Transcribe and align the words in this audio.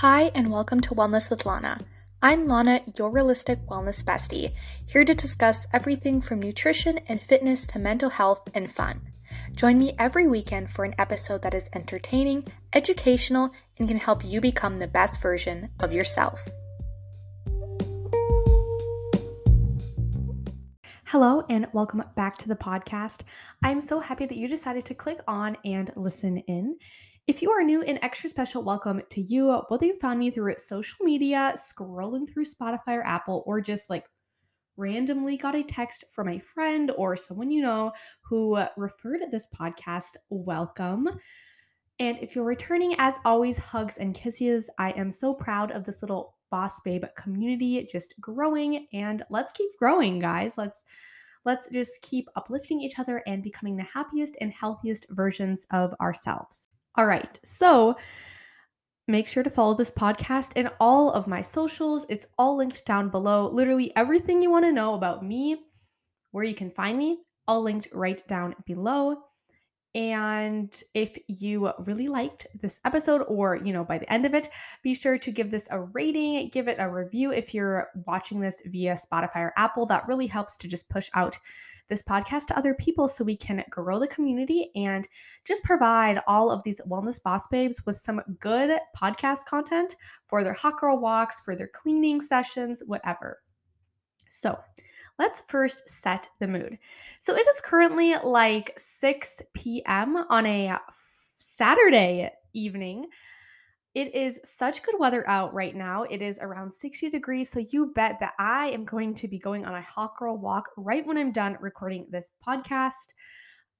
Hi, 0.00 0.30
and 0.34 0.50
welcome 0.50 0.80
to 0.80 0.94
Wellness 0.94 1.28
with 1.28 1.44
Lana. 1.44 1.76
I'm 2.22 2.46
Lana, 2.46 2.80
your 2.96 3.10
realistic 3.10 3.58
wellness 3.66 4.02
bestie, 4.02 4.54
here 4.86 5.04
to 5.04 5.12
discuss 5.12 5.66
everything 5.74 6.22
from 6.22 6.40
nutrition 6.40 7.00
and 7.06 7.20
fitness 7.20 7.66
to 7.66 7.78
mental 7.78 8.08
health 8.08 8.48
and 8.54 8.72
fun. 8.72 9.02
Join 9.54 9.76
me 9.76 9.92
every 9.98 10.26
weekend 10.26 10.70
for 10.70 10.86
an 10.86 10.94
episode 10.96 11.42
that 11.42 11.52
is 11.52 11.68
entertaining, 11.74 12.46
educational, 12.72 13.50
and 13.78 13.88
can 13.88 13.98
help 13.98 14.24
you 14.24 14.40
become 14.40 14.78
the 14.78 14.86
best 14.86 15.20
version 15.20 15.68
of 15.80 15.92
yourself. 15.92 16.48
Hello, 21.04 21.44
and 21.50 21.66
welcome 21.74 22.02
back 22.16 22.38
to 22.38 22.48
the 22.48 22.56
podcast. 22.56 23.20
I'm 23.62 23.82
so 23.82 24.00
happy 24.00 24.24
that 24.24 24.38
you 24.38 24.48
decided 24.48 24.86
to 24.86 24.94
click 24.94 25.18
on 25.28 25.58
and 25.62 25.92
listen 25.94 26.38
in. 26.38 26.78
If 27.30 27.42
you 27.42 27.52
are 27.52 27.62
new, 27.62 27.82
an 27.82 28.00
extra 28.02 28.28
special 28.28 28.64
welcome 28.64 29.02
to 29.08 29.20
you, 29.20 29.52
whether 29.68 29.86
you 29.86 29.94
found 30.00 30.18
me 30.18 30.32
through 30.32 30.52
social 30.58 31.04
media, 31.04 31.54
scrolling 31.56 32.28
through 32.28 32.44
Spotify 32.44 32.96
or 32.96 33.06
Apple, 33.06 33.44
or 33.46 33.60
just 33.60 33.88
like 33.88 34.04
randomly 34.76 35.36
got 35.36 35.54
a 35.54 35.62
text 35.62 36.02
from 36.10 36.28
a 36.28 36.40
friend 36.40 36.90
or 36.96 37.16
someone 37.16 37.52
you 37.52 37.62
know 37.62 37.92
who 38.22 38.60
referred 38.76 39.20
this 39.30 39.46
podcast, 39.54 40.16
welcome. 40.30 41.08
And 42.00 42.18
if 42.20 42.34
you're 42.34 42.44
returning, 42.44 42.96
as 42.98 43.14
always, 43.24 43.56
hugs 43.56 43.98
and 43.98 44.12
kisses. 44.12 44.68
I 44.80 44.90
am 44.90 45.12
so 45.12 45.32
proud 45.32 45.70
of 45.70 45.84
this 45.84 46.02
little 46.02 46.34
boss 46.50 46.80
babe 46.80 47.04
community 47.16 47.88
just 47.92 48.12
growing 48.20 48.88
and 48.92 49.22
let's 49.30 49.52
keep 49.52 49.70
growing, 49.78 50.18
guys. 50.18 50.58
Let's 50.58 50.82
let's 51.44 51.68
just 51.68 52.02
keep 52.02 52.28
uplifting 52.34 52.80
each 52.80 52.98
other 52.98 53.22
and 53.28 53.40
becoming 53.40 53.76
the 53.76 53.84
happiest 53.84 54.36
and 54.40 54.52
healthiest 54.52 55.06
versions 55.10 55.64
of 55.70 55.94
ourselves. 56.00 56.70
All 56.96 57.06
right. 57.06 57.38
So 57.44 57.96
make 59.08 59.26
sure 59.26 59.42
to 59.42 59.50
follow 59.50 59.74
this 59.74 59.90
podcast 59.90 60.52
and 60.56 60.70
all 60.80 61.10
of 61.12 61.26
my 61.26 61.40
socials. 61.40 62.06
It's 62.08 62.26
all 62.38 62.56
linked 62.56 62.84
down 62.86 63.10
below. 63.10 63.48
Literally 63.48 63.92
everything 63.96 64.42
you 64.42 64.50
want 64.50 64.64
to 64.64 64.72
know 64.72 64.94
about 64.94 65.24
me, 65.24 65.56
where 66.32 66.44
you 66.44 66.54
can 66.54 66.70
find 66.70 66.96
me, 66.98 67.22
all 67.48 67.62
linked 67.62 67.88
right 67.92 68.26
down 68.28 68.54
below. 68.66 69.16
And 69.96 70.80
if 70.94 71.18
you 71.26 71.72
really 71.80 72.06
liked 72.06 72.46
this 72.60 72.78
episode, 72.84 73.22
or 73.22 73.56
you 73.56 73.72
know, 73.72 73.82
by 73.82 73.98
the 73.98 74.12
end 74.12 74.24
of 74.24 74.34
it, 74.34 74.48
be 74.84 74.94
sure 74.94 75.18
to 75.18 75.32
give 75.32 75.50
this 75.50 75.66
a 75.72 75.80
rating, 75.80 76.48
give 76.50 76.68
it 76.68 76.76
a 76.78 76.88
review 76.88 77.32
if 77.32 77.52
you're 77.52 77.88
watching 78.06 78.40
this 78.40 78.62
via 78.66 78.94
Spotify 78.94 79.38
or 79.38 79.52
Apple. 79.56 79.86
That 79.86 80.06
really 80.06 80.28
helps 80.28 80.56
to 80.58 80.68
just 80.68 80.88
push 80.88 81.10
out 81.14 81.36
this 81.90 82.02
podcast 82.02 82.46
to 82.46 82.56
other 82.56 82.72
people 82.74 83.08
so 83.08 83.22
we 83.22 83.36
can 83.36 83.62
grow 83.68 83.98
the 83.98 84.06
community 84.06 84.70
and 84.74 85.06
just 85.44 85.62
provide 85.64 86.22
all 86.26 86.50
of 86.50 86.62
these 86.62 86.80
wellness 86.88 87.22
boss 87.22 87.46
babes 87.48 87.84
with 87.84 87.98
some 87.98 88.22
good 88.38 88.78
podcast 88.96 89.44
content 89.44 89.96
for 90.28 90.42
their 90.42 90.54
hot 90.54 90.80
girl 90.80 90.98
walks, 90.98 91.40
for 91.40 91.54
their 91.54 91.68
cleaning 91.68 92.20
sessions, 92.22 92.82
whatever. 92.86 93.42
So, 94.30 94.56
let's 95.18 95.42
first 95.48 95.88
set 95.88 96.28
the 96.38 96.48
mood. 96.48 96.78
So, 97.18 97.34
it 97.34 97.46
is 97.46 97.60
currently 97.60 98.14
like 98.22 98.72
6 98.78 99.42
p.m. 99.52 100.16
on 100.30 100.46
a 100.46 100.78
Saturday 101.38 102.30
evening. 102.52 103.06
It 103.94 104.14
is 104.14 104.40
such 104.44 104.84
good 104.84 104.94
weather 105.00 105.28
out 105.28 105.52
right 105.52 105.74
now. 105.74 106.04
It 106.04 106.22
is 106.22 106.38
around 106.40 106.72
60 106.72 107.10
degrees. 107.10 107.50
So 107.50 107.58
you 107.58 107.92
bet 107.92 108.20
that 108.20 108.34
I 108.38 108.68
am 108.68 108.84
going 108.84 109.14
to 109.14 109.26
be 109.26 109.38
going 109.38 109.64
on 109.64 109.74
a 109.74 109.82
hot 109.82 110.16
girl 110.16 110.36
walk 110.36 110.70
right 110.76 111.04
when 111.04 111.18
I'm 111.18 111.32
done 111.32 111.56
recording 111.60 112.06
this 112.08 112.30
podcast. 112.46 113.14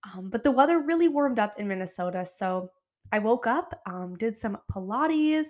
Um, 0.04 0.28
but 0.28 0.42
the 0.42 0.50
weather 0.50 0.80
really 0.80 1.06
warmed 1.06 1.38
up 1.38 1.60
in 1.60 1.68
Minnesota. 1.68 2.24
So 2.24 2.70
I 3.12 3.20
woke 3.20 3.46
up, 3.46 3.80
um, 3.86 4.16
did 4.16 4.36
some 4.36 4.58
Pilates, 4.72 5.46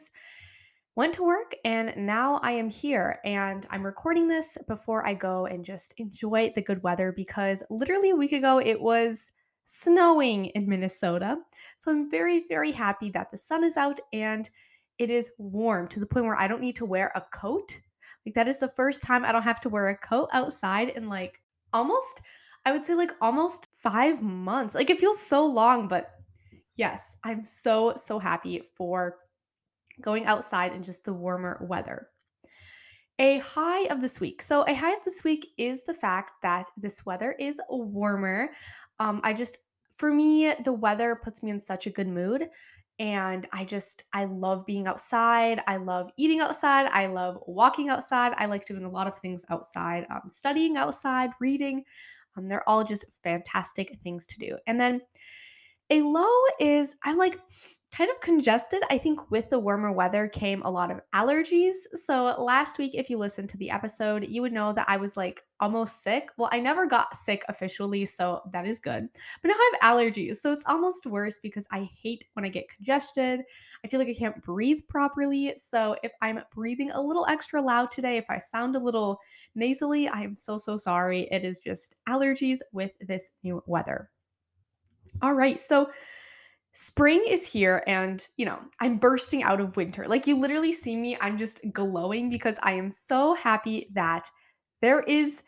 went 0.94 1.14
to 1.14 1.24
work, 1.24 1.54
and 1.64 1.94
now 1.96 2.38
I 2.42 2.52
am 2.52 2.68
here. 2.68 3.18
And 3.24 3.66
I'm 3.70 3.84
recording 3.84 4.28
this 4.28 4.58
before 4.68 5.06
I 5.06 5.14
go 5.14 5.46
and 5.46 5.64
just 5.64 5.94
enjoy 5.96 6.52
the 6.54 6.62
good 6.62 6.82
weather 6.82 7.12
because 7.16 7.62
literally 7.70 8.10
a 8.10 8.16
week 8.16 8.32
ago 8.32 8.58
it 8.58 8.78
was 8.78 9.32
snowing 9.72 10.46
in 10.46 10.68
Minnesota. 10.68 11.38
So 11.78 11.92
I'm 11.92 12.10
very, 12.10 12.44
very 12.48 12.72
happy 12.72 13.08
that 13.10 13.30
the 13.30 13.38
sun 13.38 13.62
is 13.62 13.76
out 13.76 14.00
and 14.12 14.50
it 14.98 15.10
is 15.10 15.30
warm 15.38 15.86
to 15.88 16.00
the 16.00 16.06
point 16.06 16.26
where 16.26 16.38
I 16.38 16.48
don't 16.48 16.60
need 16.60 16.76
to 16.76 16.84
wear 16.84 17.12
a 17.14 17.22
coat. 17.32 17.78
Like, 18.26 18.34
that 18.34 18.48
is 18.48 18.58
the 18.58 18.72
first 18.76 19.02
time 19.02 19.24
I 19.24 19.30
don't 19.30 19.44
have 19.44 19.60
to 19.62 19.68
wear 19.68 19.90
a 19.90 19.96
coat 19.96 20.28
outside 20.32 20.90
in 20.90 21.08
like 21.08 21.40
almost, 21.72 22.20
I 22.66 22.72
would 22.72 22.84
say, 22.84 22.94
like 22.94 23.12
almost 23.20 23.68
five 23.80 24.20
months. 24.20 24.74
Like, 24.74 24.90
it 24.90 24.98
feels 24.98 25.20
so 25.20 25.46
long, 25.46 25.86
but 25.86 26.10
yes, 26.74 27.16
I'm 27.22 27.44
so, 27.44 27.94
so 27.96 28.18
happy 28.18 28.70
for 28.74 29.18
going 30.00 30.26
outside 30.26 30.72
in 30.72 30.82
just 30.82 31.04
the 31.04 31.12
warmer 31.12 31.64
weather. 31.68 32.08
A 33.20 33.38
high 33.40 33.84
of 33.84 34.00
this 34.00 34.18
week. 34.18 34.40
So, 34.40 34.62
a 34.66 34.74
high 34.74 34.94
of 34.94 35.04
this 35.04 35.22
week 35.22 35.46
is 35.58 35.84
the 35.84 35.94
fact 35.94 36.32
that 36.42 36.66
this 36.76 37.04
weather 37.04 37.32
is 37.38 37.60
warmer. 37.68 38.48
Um, 39.00 39.20
I 39.24 39.32
just, 39.32 39.58
for 39.96 40.12
me, 40.12 40.54
the 40.64 40.72
weather 40.72 41.16
puts 41.16 41.42
me 41.42 41.50
in 41.50 41.60
such 41.60 41.86
a 41.86 41.90
good 41.90 42.06
mood. 42.06 42.48
And 43.00 43.48
I 43.50 43.64
just, 43.64 44.04
I 44.12 44.26
love 44.26 44.66
being 44.66 44.86
outside. 44.86 45.62
I 45.66 45.78
love 45.78 46.10
eating 46.18 46.40
outside. 46.40 46.86
I 46.92 47.06
love 47.06 47.38
walking 47.46 47.88
outside. 47.88 48.34
I 48.36 48.44
like 48.44 48.66
doing 48.66 48.84
a 48.84 48.90
lot 48.90 49.06
of 49.06 49.18
things 49.18 49.42
outside, 49.48 50.06
um, 50.10 50.28
studying 50.28 50.76
outside, 50.76 51.30
reading. 51.40 51.82
Um, 52.36 52.46
they're 52.46 52.68
all 52.68 52.84
just 52.84 53.06
fantastic 53.24 53.98
things 54.02 54.26
to 54.26 54.38
do. 54.38 54.58
And 54.66 54.78
then 54.78 55.00
a 55.88 56.02
low 56.02 56.30
is 56.60 56.94
I'm 57.02 57.16
like 57.16 57.40
kind 57.92 58.08
of 58.10 58.20
congested. 58.20 58.82
I 58.88 58.98
think 58.98 59.30
with 59.32 59.50
the 59.50 59.58
warmer 59.58 59.90
weather 59.90 60.28
came 60.28 60.62
a 60.62 60.70
lot 60.70 60.92
of 60.92 61.00
allergies. 61.12 61.74
So 62.04 62.36
last 62.38 62.78
week, 62.78 62.92
if 62.94 63.10
you 63.10 63.18
listened 63.18 63.48
to 63.50 63.56
the 63.56 63.70
episode, 63.70 64.26
you 64.28 64.42
would 64.42 64.52
know 64.52 64.72
that 64.72 64.88
I 64.88 64.96
was 64.96 65.16
like 65.16 65.42
almost 65.58 66.02
sick. 66.04 66.28
Well, 66.38 66.48
I 66.52 66.60
never 66.60 66.86
got 66.86 67.16
sick 67.16 67.44
officially, 67.48 68.06
so 68.06 68.42
that 68.52 68.64
is 68.64 68.78
good. 68.78 69.08
But 69.42 69.48
now 69.48 69.54
I 69.54 69.72
have 69.72 69.96
allergies. 69.96 70.36
So 70.36 70.52
it's 70.52 70.64
almost 70.66 71.04
worse 71.04 71.40
because 71.42 71.66
I 71.72 71.88
hate 72.00 72.24
when 72.34 72.44
I 72.44 72.48
get 72.48 72.68
congested. 72.68 73.40
I 73.84 73.88
feel 73.88 73.98
like 73.98 74.08
I 74.08 74.14
can't 74.14 74.42
breathe 74.44 74.82
properly. 74.88 75.54
So 75.56 75.96
if 76.04 76.12
I'm 76.22 76.40
breathing 76.54 76.92
a 76.92 77.00
little 77.00 77.26
extra 77.28 77.60
loud 77.60 77.90
today, 77.90 78.18
if 78.18 78.26
I 78.30 78.38
sound 78.38 78.76
a 78.76 78.80
little 78.80 79.18
nasally, 79.56 80.06
I 80.06 80.22
am 80.22 80.36
so, 80.36 80.58
so 80.58 80.76
sorry. 80.76 81.28
It 81.32 81.44
is 81.44 81.58
just 81.58 81.96
allergies 82.08 82.58
with 82.72 82.92
this 83.00 83.30
new 83.42 83.64
weather. 83.66 84.10
All 85.22 85.34
right. 85.34 85.58
So 85.58 85.90
spring 86.72 87.22
is 87.28 87.46
here 87.46 87.82
and, 87.86 88.26
you 88.36 88.46
know, 88.46 88.58
I'm 88.80 88.98
bursting 88.98 89.42
out 89.42 89.60
of 89.60 89.76
winter. 89.76 90.06
Like 90.06 90.26
you 90.26 90.38
literally 90.38 90.72
see 90.72 90.96
me, 90.96 91.16
I'm 91.20 91.36
just 91.36 91.60
glowing 91.72 92.30
because 92.30 92.56
I 92.62 92.72
am 92.72 92.90
so 92.90 93.34
happy 93.34 93.88
that 93.94 94.26
there 94.80 95.00
is 95.02 95.42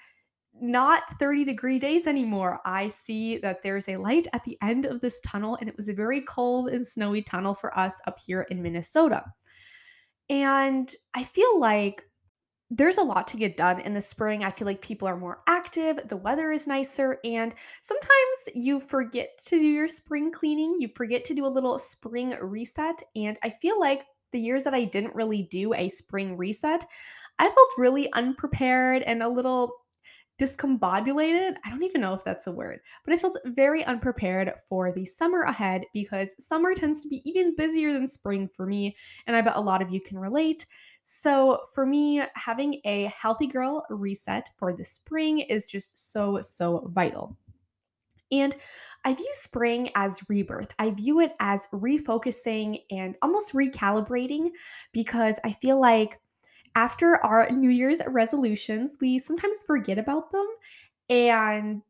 not 0.61 1.05
30 1.19 1.45
degree 1.45 1.79
days 1.79 2.07
anymore. 2.07 2.61
I 2.65 2.89
see 2.89 3.39
that 3.39 3.63
there's 3.63 3.89
a 3.89 3.97
light 3.97 4.27
at 4.33 4.45
the 4.45 4.59
end 4.63 4.85
of 4.85 5.01
this 5.01 5.21
tunnel, 5.21 5.57
and 5.61 5.69
it 5.69 5.77
was 5.77 5.89
a 5.89 5.95
very 5.95 6.23
cold 6.23 6.69
and 6.69 6.87
snowy 6.87 7.23
tunnel 7.23 7.55
for 7.55 7.77
us 7.79 7.95
up 8.07 8.19
here 8.25 8.43
in 8.51 8.63
Minnesota. 8.63 9.25
And 10.29 10.95
I 11.15 11.25
feel 11.25 11.59
like 11.59 12.05
there's 12.75 12.97
a 12.97 13.03
lot 13.03 13.29
to 13.29 13.37
get 13.37 13.59
done 13.59 13.81
in 13.81 13.93
the 13.93 14.01
spring. 14.01 14.43
I 14.43 14.51
feel 14.51 14.65
like 14.65 14.81
people 14.81 15.07
are 15.07 15.17
more 15.17 15.43
active, 15.47 16.01
the 16.09 16.17
weather 16.17 16.53
is 16.53 16.67
nicer, 16.67 17.19
and 17.23 17.53
sometimes 17.83 18.09
you 18.55 18.81
forget 18.81 19.39
to 19.45 19.61
do 19.61 19.67
your 19.67 19.89
spring 19.89 20.33
cleaning. 20.33 20.77
You 20.79 20.89
forget 20.97 21.23
to 21.27 21.35
do 21.35 21.45
a 21.45 21.49
little 21.49 21.79
spring 21.79 22.35
reset. 22.41 23.03
And 23.15 23.39
I 23.43 23.51
feel 23.61 23.79
like 23.79 24.07
the 24.33 24.41
years 24.41 24.65
that 24.65 24.73
I 24.73 24.85
didn't 24.85 25.15
really 25.15 25.43
do 25.51 25.75
a 25.75 25.91
spring 25.91 26.35
reset, 26.39 26.87
I 27.39 27.45
felt 27.45 27.69
really 27.77 28.11
unprepared 28.15 29.03
and 29.03 29.23
a 29.23 29.29
little 29.29 29.71
discombobulated. 30.41 31.55
I 31.65 31.71
don't 31.71 31.83
even 31.83 32.01
know 32.01 32.15
if 32.15 32.25
that's 32.25 32.47
a 32.47 32.53
word, 32.53 32.81
but 33.05 33.13
I 33.13 33.19
felt 33.19 33.39
very 33.45 33.85
unprepared 33.85 34.53
for 34.67 34.93
the 34.93 35.05
summer 35.05 35.43
ahead 35.43 35.85
because 35.93 36.35
summer 36.39 36.75
tends 36.75 37.03
to 37.03 37.09
be 37.09 37.21
even 37.29 37.55
busier 37.55 37.93
than 37.93 38.09
spring 38.09 38.49
for 38.57 38.65
me. 38.65 38.97
And 39.27 39.37
I 39.37 39.43
bet 39.43 39.57
a 39.57 39.61
lot 39.61 39.83
of 39.83 39.91
you 39.91 40.01
can 40.01 40.19
relate. 40.19 40.67
So, 41.05 41.67
for 41.75 41.85
me, 41.85 42.23
having 42.35 42.81
a 42.85 43.05
healthy 43.07 43.47
girl 43.47 43.85
reset 43.91 44.49
for 44.57 44.73
the 44.73 44.85
spring 44.85 45.41
is 45.41 45.67
just 45.67 46.13
so, 46.13 46.41
so 46.41 46.89
vital. 46.93 47.37
And 48.31 48.57
I 49.05 49.15
view 49.15 49.31
spring 49.35 49.91
as 49.95 50.21
rebirth. 50.29 50.73
I 50.79 50.91
view 50.91 51.21
it 51.21 51.35
as 51.41 51.67
refocusing 51.73 52.83
and 52.91 53.17
almost 53.21 53.53
recalibrating 53.53 54.51
because 54.93 55.37
I 55.45 55.53
feel 55.53 55.81
like 55.81 56.21
after 56.75 57.17
our 57.25 57.51
New 57.51 57.71
Year's 57.71 57.99
resolutions, 58.07 58.97
we 59.01 59.19
sometimes 59.19 59.63
forget 59.65 59.99
about 59.99 60.31
them. 60.31 60.47
And 61.11 61.83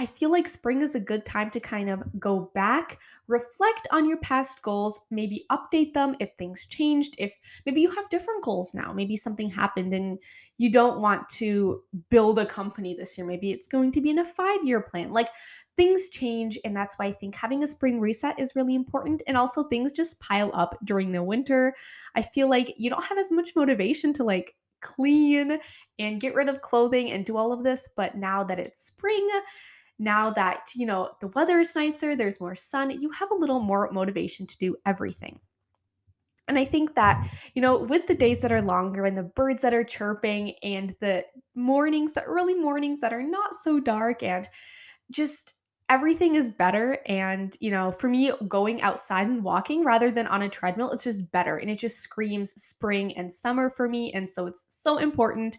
I 0.00 0.06
feel 0.06 0.30
like 0.30 0.46
spring 0.46 0.80
is 0.82 0.94
a 0.94 1.00
good 1.00 1.26
time 1.26 1.50
to 1.50 1.58
kind 1.58 1.90
of 1.90 2.02
go 2.20 2.52
back, 2.54 3.00
reflect 3.26 3.88
on 3.90 4.08
your 4.08 4.18
past 4.18 4.62
goals, 4.62 5.00
maybe 5.10 5.44
update 5.50 5.92
them 5.92 6.14
if 6.20 6.30
things 6.38 6.66
changed, 6.66 7.16
if 7.18 7.32
maybe 7.66 7.80
you 7.80 7.90
have 7.90 8.08
different 8.08 8.44
goals 8.44 8.74
now, 8.74 8.92
maybe 8.92 9.16
something 9.16 9.50
happened 9.50 9.92
and 9.92 10.18
you 10.56 10.70
don't 10.70 11.00
want 11.00 11.28
to 11.30 11.82
build 12.10 12.38
a 12.38 12.46
company 12.46 12.94
this 12.94 13.18
year, 13.18 13.26
maybe 13.26 13.50
it's 13.50 13.66
going 13.66 13.90
to 13.90 14.00
be 14.00 14.10
in 14.10 14.20
a 14.20 14.24
5-year 14.24 14.82
plan. 14.82 15.12
Like 15.12 15.30
things 15.76 16.08
change 16.10 16.58
and 16.64 16.76
that's 16.76 16.96
why 16.96 17.06
I 17.06 17.12
think 17.12 17.34
having 17.34 17.64
a 17.64 17.68
spring 17.68 17.98
reset 18.00 18.38
is 18.38 18.54
really 18.54 18.76
important 18.76 19.22
and 19.26 19.36
also 19.36 19.64
things 19.64 19.92
just 19.92 20.20
pile 20.20 20.52
up 20.54 20.78
during 20.84 21.10
the 21.10 21.22
winter. 21.24 21.74
I 22.14 22.22
feel 22.22 22.48
like 22.48 22.72
you 22.78 22.88
don't 22.88 23.04
have 23.04 23.18
as 23.18 23.32
much 23.32 23.56
motivation 23.56 24.12
to 24.14 24.22
like 24.22 24.54
clean 24.80 25.58
and 25.98 26.20
get 26.20 26.36
rid 26.36 26.48
of 26.48 26.60
clothing 26.60 27.10
and 27.10 27.26
do 27.26 27.36
all 27.36 27.52
of 27.52 27.64
this, 27.64 27.88
but 27.96 28.16
now 28.16 28.44
that 28.44 28.60
it's 28.60 28.86
spring, 28.86 29.28
now 29.98 30.30
that, 30.30 30.70
you 30.74 30.86
know, 30.86 31.10
the 31.20 31.28
weather 31.28 31.58
is 31.58 31.74
nicer, 31.74 32.14
there's 32.14 32.40
more 32.40 32.54
sun, 32.54 32.90
you 33.00 33.10
have 33.10 33.30
a 33.30 33.34
little 33.34 33.60
more 33.60 33.90
motivation 33.90 34.46
to 34.46 34.58
do 34.58 34.76
everything. 34.86 35.40
And 36.46 36.58
I 36.58 36.64
think 36.64 36.94
that, 36.94 37.30
you 37.54 37.60
know, 37.60 37.78
with 37.78 38.06
the 38.06 38.14
days 38.14 38.40
that 38.40 38.52
are 38.52 38.62
longer 38.62 39.04
and 39.04 39.16
the 39.16 39.22
birds 39.22 39.60
that 39.62 39.74
are 39.74 39.84
chirping 39.84 40.54
and 40.62 40.96
the 41.00 41.24
mornings, 41.54 42.14
the 42.14 42.22
early 42.22 42.54
mornings 42.54 43.00
that 43.00 43.12
are 43.12 43.22
not 43.22 43.50
so 43.62 43.78
dark 43.78 44.22
and 44.22 44.48
just 45.10 45.52
everything 45.90 46.36
is 46.36 46.50
better. 46.50 46.98
And, 47.06 47.54
you 47.60 47.70
know, 47.70 47.92
for 47.92 48.08
me, 48.08 48.32
going 48.48 48.80
outside 48.80 49.26
and 49.26 49.44
walking 49.44 49.84
rather 49.84 50.10
than 50.10 50.26
on 50.26 50.42
a 50.42 50.48
treadmill, 50.48 50.90
it's 50.90 51.04
just 51.04 51.30
better. 51.32 51.58
And 51.58 51.70
it 51.70 51.78
just 51.78 51.98
screams 51.98 52.50
spring 52.62 53.16
and 53.16 53.32
summer 53.32 53.68
for 53.68 53.86
me. 53.86 54.12
And 54.14 54.28
so 54.28 54.46
it's 54.46 54.64
so 54.68 54.98
important 54.98 55.58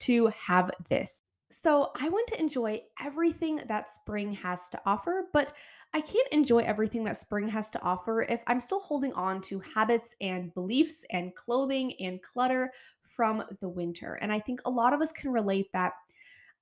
to 0.00 0.28
have 0.28 0.70
this. 0.88 1.22
So 1.50 1.92
I 1.98 2.08
want 2.08 2.28
to 2.28 2.40
enjoy 2.40 2.82
everything 3.00 3.60
that 3.68 3.90
spring 3.90 4.32
has 4.34 4.68
to 4.68 4.80
offer, 4.84 5.24
but 5.32 5.54
I 5.94 6.00
can't 6.02 6.28
enjoy 6.30 6.58
everything 6.58 7.04
that 7.04 7.16
spring 7.16 7.48
has 7.48 7.70
to 7.70 7.82
offer 7.82 8.22
if 8.22 8.42
I'm 8.46 8.60
still 8.60 8.80
holding 8.80 9.14
on 9.14 9.40
to 9.42 9.60
habits 9.60 10.14
and 10.20 10.52
beliefs 10.52 11.04
and 11.10 11.34
clothing 11.34 11.94
and 12.00 12.22
clutter 12.22 12.70
from 13.16 13.42
the 13.60 13.68
winter. 13.68 14.14
And 14.20 14.30
I 14.30 14.40
think 14.40 14.60
a 14.64 14.70
lot 14.70 14.92
of 14.92 15.00
us 15.00 15.10
can 15.12 15.32
relate 15.32 15.72
that. 15.72 15.94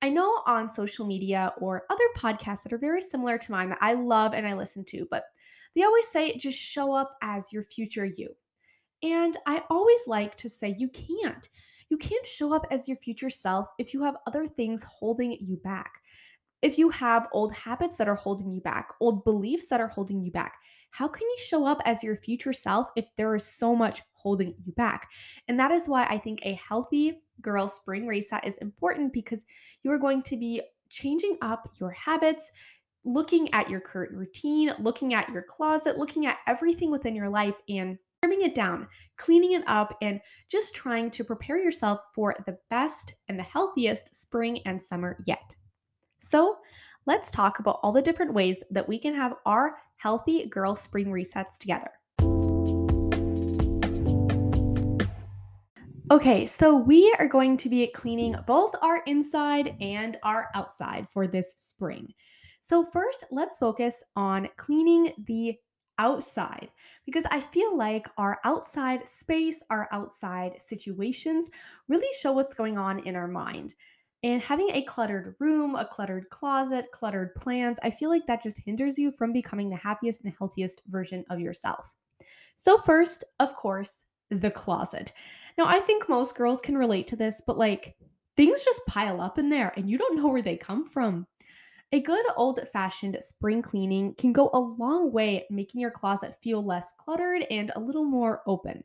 I 0.03 0.11
know 0.11 0.43
on 0.47 0.71
social 0.71 1.06
media 1.06 1.53
or 1.59 1.85
other 1.91 2.05
podcasts 2.17 2.62
that 2.62 2.73
are 2.73 2.79
very 2.79 3.00
similar 3.00 3.38
to 3.38 3.53
mine 3.53 3.71
that 3.71 3.79
I 3.81 3.94
love 3.94 4.35
and 4.35 4.47
I 4.47 4.55
listen 4.55 4.85
to, 4.87 5.09
but 5.11 5.25
they 5.75 5.83
always 5.83 6.06
say 6.06 6.37
just 6.37 6.59
show 6.59 6.94
up 6.94 7.17
as 7.23 7.53
your 7.53 7.65
future 7.65 8.05
you. 8.05 8.37
And 9.03 9.37
I 9.47 9.62
always 9.69 10.00
like 10.06 10.37
to 10.38 10.49
say 10.49 10.75
you 10.79 10.88
can't. 10.88 11.49
You 11.88 11.97
can't 11.97 12.27
show 12.27 12.53
up 12.53 12.67
as 12.71 12.88
your 12.88 12.97
future 12.97 13.31
self 13.31 13.69
if 13.79 13.94
you 13.94 14.03
have 14.03 14.17
other 14.27 14.47
things 14.47 14.83
holding 14.83 15.33
you 15.41 15.56
back. 15.56 16.03
If 16.62 16.79
you 16.79 16.88
have 16.91 17.29
old 17.33 17.55
habits 17.55 17.97
that 17.97 18.09
are 18.09 18.15
holding 18.15 18.50
you 18.50 18.61
back, 18.61 18.88
old 19.00 19.25
beliefs 19.25 19.67
that 19.67 19.81
are 19.81 19.88
holding 19.88 20.23
you 20.23 20.33
back, 20.33 20.55
how 20.91 21.06
can 21.06 21.23
you 21.23 21.37
show 21.47 21.67
up 21.67 21.83
as 21.85 22.03
your 22.03 22.17
future 22.17 22.53
self 22.53 22.88
if 22.97 23.05
there 23.17 23.35
is 23.35 23.44
so 23.44 23.77
much 23.77 24.03
holding 24.12 24.55
you 24.65 24.73
back? 24.73 25.09
And 25.47 25.59
that 25.61 25.71
is 25.71 25.88
why 25.88 26.06
I 26.06 26.19
think 26.19 26.41
a 26.43 26.55
healthy 26.55 27.21
girl 27.43 27.69
spring 27.69 28.06
reset 28.06 28.47
is 28.47 28.56
important 28.59 29.12
because 29.12 29.44
you 29.83 29.91
are 29.91 29.99
going 29.99 30.23
to 30.23 30.37
be 30.37 30.62
changing 30.88 31.37
up 31.43 31.69
your 31.79 31.91
habits, 31.91 32.50
looking 33.05 33.53
at 33.53 33.69
your 33.69 33.81
current 33.81 34.12
routine, 34.12 34.73
looking 34.81 35.15
at 35.15 35.29
your 35.29 35.43
closet, 35.43 35.99
looking 35.99 36.27
at 36.27 36.38
everything 36.47 36.91
within 36.91 37.15
your 37.15 37.29
life 37.29 37.56
and 37.69 37.99
trimming 38.23 38.43
it 38.43 38.55
down, 38.55 38.88
cleaning 39.17 39.53
it 39.53 39.65
up, 39.67 39.97
and 40.03 40.21
just 40.49 40.75
trying 40.75 41.11
to 41.11 41.25
prepare 41.25 41.59
yourself 41.59 42.01
for 42.15 42.35
the 42.47 42.57
best 42.71 43.15
and 43.29 43.39
the 43.39 43.43
healthiest 43.43 44.15
spring 44.21 44.61
and 44.67 44.83
summer 44.83 45.23
yet. 45.27 45.55
So, 46.19 46.59
let's 47.07 47.31
talk 47.31 47.59
about 47.59 47.81
all 47.83 47.93
the 47.93 48.03
different 48.03 48.35
ways 48.35 48.59
that 48.71 48.89
we 48.89 48.99
can 48.99 49.15
have 49.15 49.35
our 49.47 49.79
healthy 49.97 50.47
girl 50.47 50.77
spring 50.77 51.07
resets 51.07 51.59
together. 51.59 51.91
Okay, 56.09 56.47
so 56.47 56.77
we 56.77 57.12
are 57.19 57.27
going 57.27 57.57
to 57.57 57.69
be 57.69 57.89
cleaning 57.89 58.37
both 58.47 58.77
our 58.81 59.03
inside 59.07 59.75
and 59.81 60.17
our 60.23 60.51
outside 60.55 61.09
for 61.12 61.27
this 61.27 61.55
spring. 61.57 62.15
So, 62.61 62.85
first, 62.85 63.25
let's 63.33 63.59
focus 63.59 64.05
on 64.15 64.49
cleaning 64.57 65.12
the 65.27 65.57
outside 65.99 66.69
because 67.05 67.25
I 67.31 67.41
feel 67.41 67.77
like 67.77 68.07
our 68.19 68.39
outside 68.45 69.07
space, 69.07 69.63
our 69.71 69.89
outside 69.93 70.61
situations 70.61 71.51
really 71.89 72.09
show 72.21 72.33
what's 72.33 72.55
going 72.55 72.79
on 72.79 73.01
in 73.01 73.17
our 73.17 73.29
mind. 73.29 73.75
And 74.23 74.43
having 74.43 74.71
a 74.73 74.83
cluttered 74.83 75.37
room, 75.39 75.77
a 75.77 75.85
cluttered 75.85 76.29
closet, 76.31 76.87
cluttered 76.93 77.35
plans, 77.35 77.79
I 77.83 77.91
feel 77.91 78.11
like 78.11 78.27
that 78.27 78.43
just 78.43 78.59
hinders 78.59 78.99
you 78.99 79.13
from 79.13 79.33
becoming 79.33 79.71
the 79.71 79.77
happiest 79.77 80.25
and 80.25 80.35
healthiest 80.37 80.83
version 80.89 81.25
of 81.31 81.39
yourself. 81.39 81.93
So, 82.57 82.79
first, 82.79 83.25
of 83.39 83.55
course, 83.55 84.05
the 84.31 84.51
closet. 84.51 85.13
Now, 85.59 85.67
I 85.67 85.81
think 85.81 86.09
most 86.09 86.35
girls 86.35 86.61
can 86.61 86.77
relate 86.77 87.07
to 87.09 87.17
this, 87.17 87.41
but 87.47 87.59
like 87.59 87.97
things 88.37 88.65
just 88.65 88.85
pile 88.87 89.21
up 89.21 89.39
in 89.39 89.49
there 89.49 89.73
and 89.77 89.89
you 89.89 89.99
don't 89.99 90.17
know 90.17 90.29
where 90.29 90.43
they 90.43 90.57
come 90.57 90.85
from. 90.89 91.27
A 91.93 92.00
good 92.00 92.25
old 92.37 92.59
fashioned 92.73 93.17
spring 93.21 93.62
cleaning 93.62 94.15
can 94.17 94.33
go 94.33 94.50
a 94.53 94.59
long 94.59 95.12
way 95.12 95.47
making 95.50 95.81
your 95.81 95.93
closet 95.93 96.35
feel 96.43 96.65
less 96.65 96.93
cluttered 96.99 97.47
and 97.49 97.71
a 97.77 97.81
little 97.81 98.05
more 98.05 98.43
open. 98.47 98.83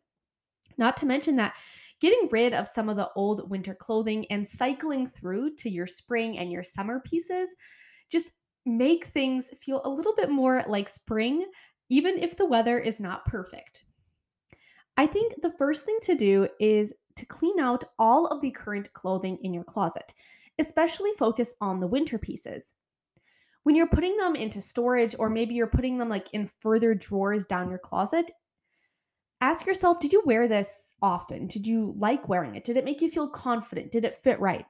Not 0.77 0.97
to 0.97 1.07
mention 1.07 1.35
that 1.37 1.55
getting 1.99 2.29
rid 2.31 2.53
of 2.53 2.67
some 2.67 2.89
of 2.89 2.97
the 2.97 3.09
old 3.15 3.49
winter 3.49 3.73
clothing 3.73 4.25
and 4.29 4.47
cycling 4.47 5.07
through 5.07 5.55
to 5.55 5.69
your 5.69 5.87
spring 5.87 6.37
and 6.37 6.51
your 6.51 6.63
summer 6.63 6.99
pieces 6.99 7.49
just 8.09 8.33
make 8.67 9.05
things 9.05 9.49
feel 9.61 9.81
a 9.83 9.89
little 9.89 10.13
bit 10.15 10.29
more 10.29 10.63
like 10.67 10.87
spring, 10.87 11.45
even 11.89 12.19
if 12.19 12.37
the 12.37 12.45
weather 12.45 12.77
is 12.77 12.99
not 12.99 13.25
perfect. 13.25 13.83
I 14.95 15.07
think 15.07 15.41
the 15.41 15.53
first 15.57 15.85
thing 15.85 15.97
to 16.03 16.15
do 16.15 16.47
is 16.59 16.93
to 17.15 17.25
clean 17.25 17.59
out 17.59 17.83
all 17.97 18.27
of 18.27 18.41
the 18.41 18.51
current 18.51 18.93
clothing 18.93 19.39
in 19.41 19.55
your 19.55 19.63
closet, 19.63 20.13
especially 20.59 21.11
focus 21.17 21.55
on 21.61 21.79
the 21.79 21.87
winter 21.87 22.19
pieces 22.19 22.73
when 23.63 23.75
you're 23.75 23.87
putting 23.87 24.17
them 24.17 24.35
into 24.35 24.61
storage 24.61 25.15
or 25.19 25.29
maybe 25.29 25.53
you're 25.53 25.67
putting 25.67 25.97
them 25.97 26.09
like 26.09 26.27
in 26.33 26.49
further 26.59 26.93
drawers 26.93 27.45
down 27.45 27.69
your 27.69 27.79
closet, 27.79 28.31
ask 29.41 29.65
yourself 29.65 29.99
did 29.99 30.13
you 30.13 30.21
wear 30.25 30.47
this 30.47 30.93
often? 31.01 31.47
Did 31.47 31.67
you 31.67 31.93
like 31.97 32.29
wearing 32.29 32.55
it? 32.55 32.63
Did 32.63 32.77
it 32.77 32.85
make 32.85 33.01
you 33.01 33.11
feel 33.11 33.27
confident? 33.27 33.91
Did 33.91 34.05
it 34.05 34.21
fit 34.23 34.39
right? 34.39 34.65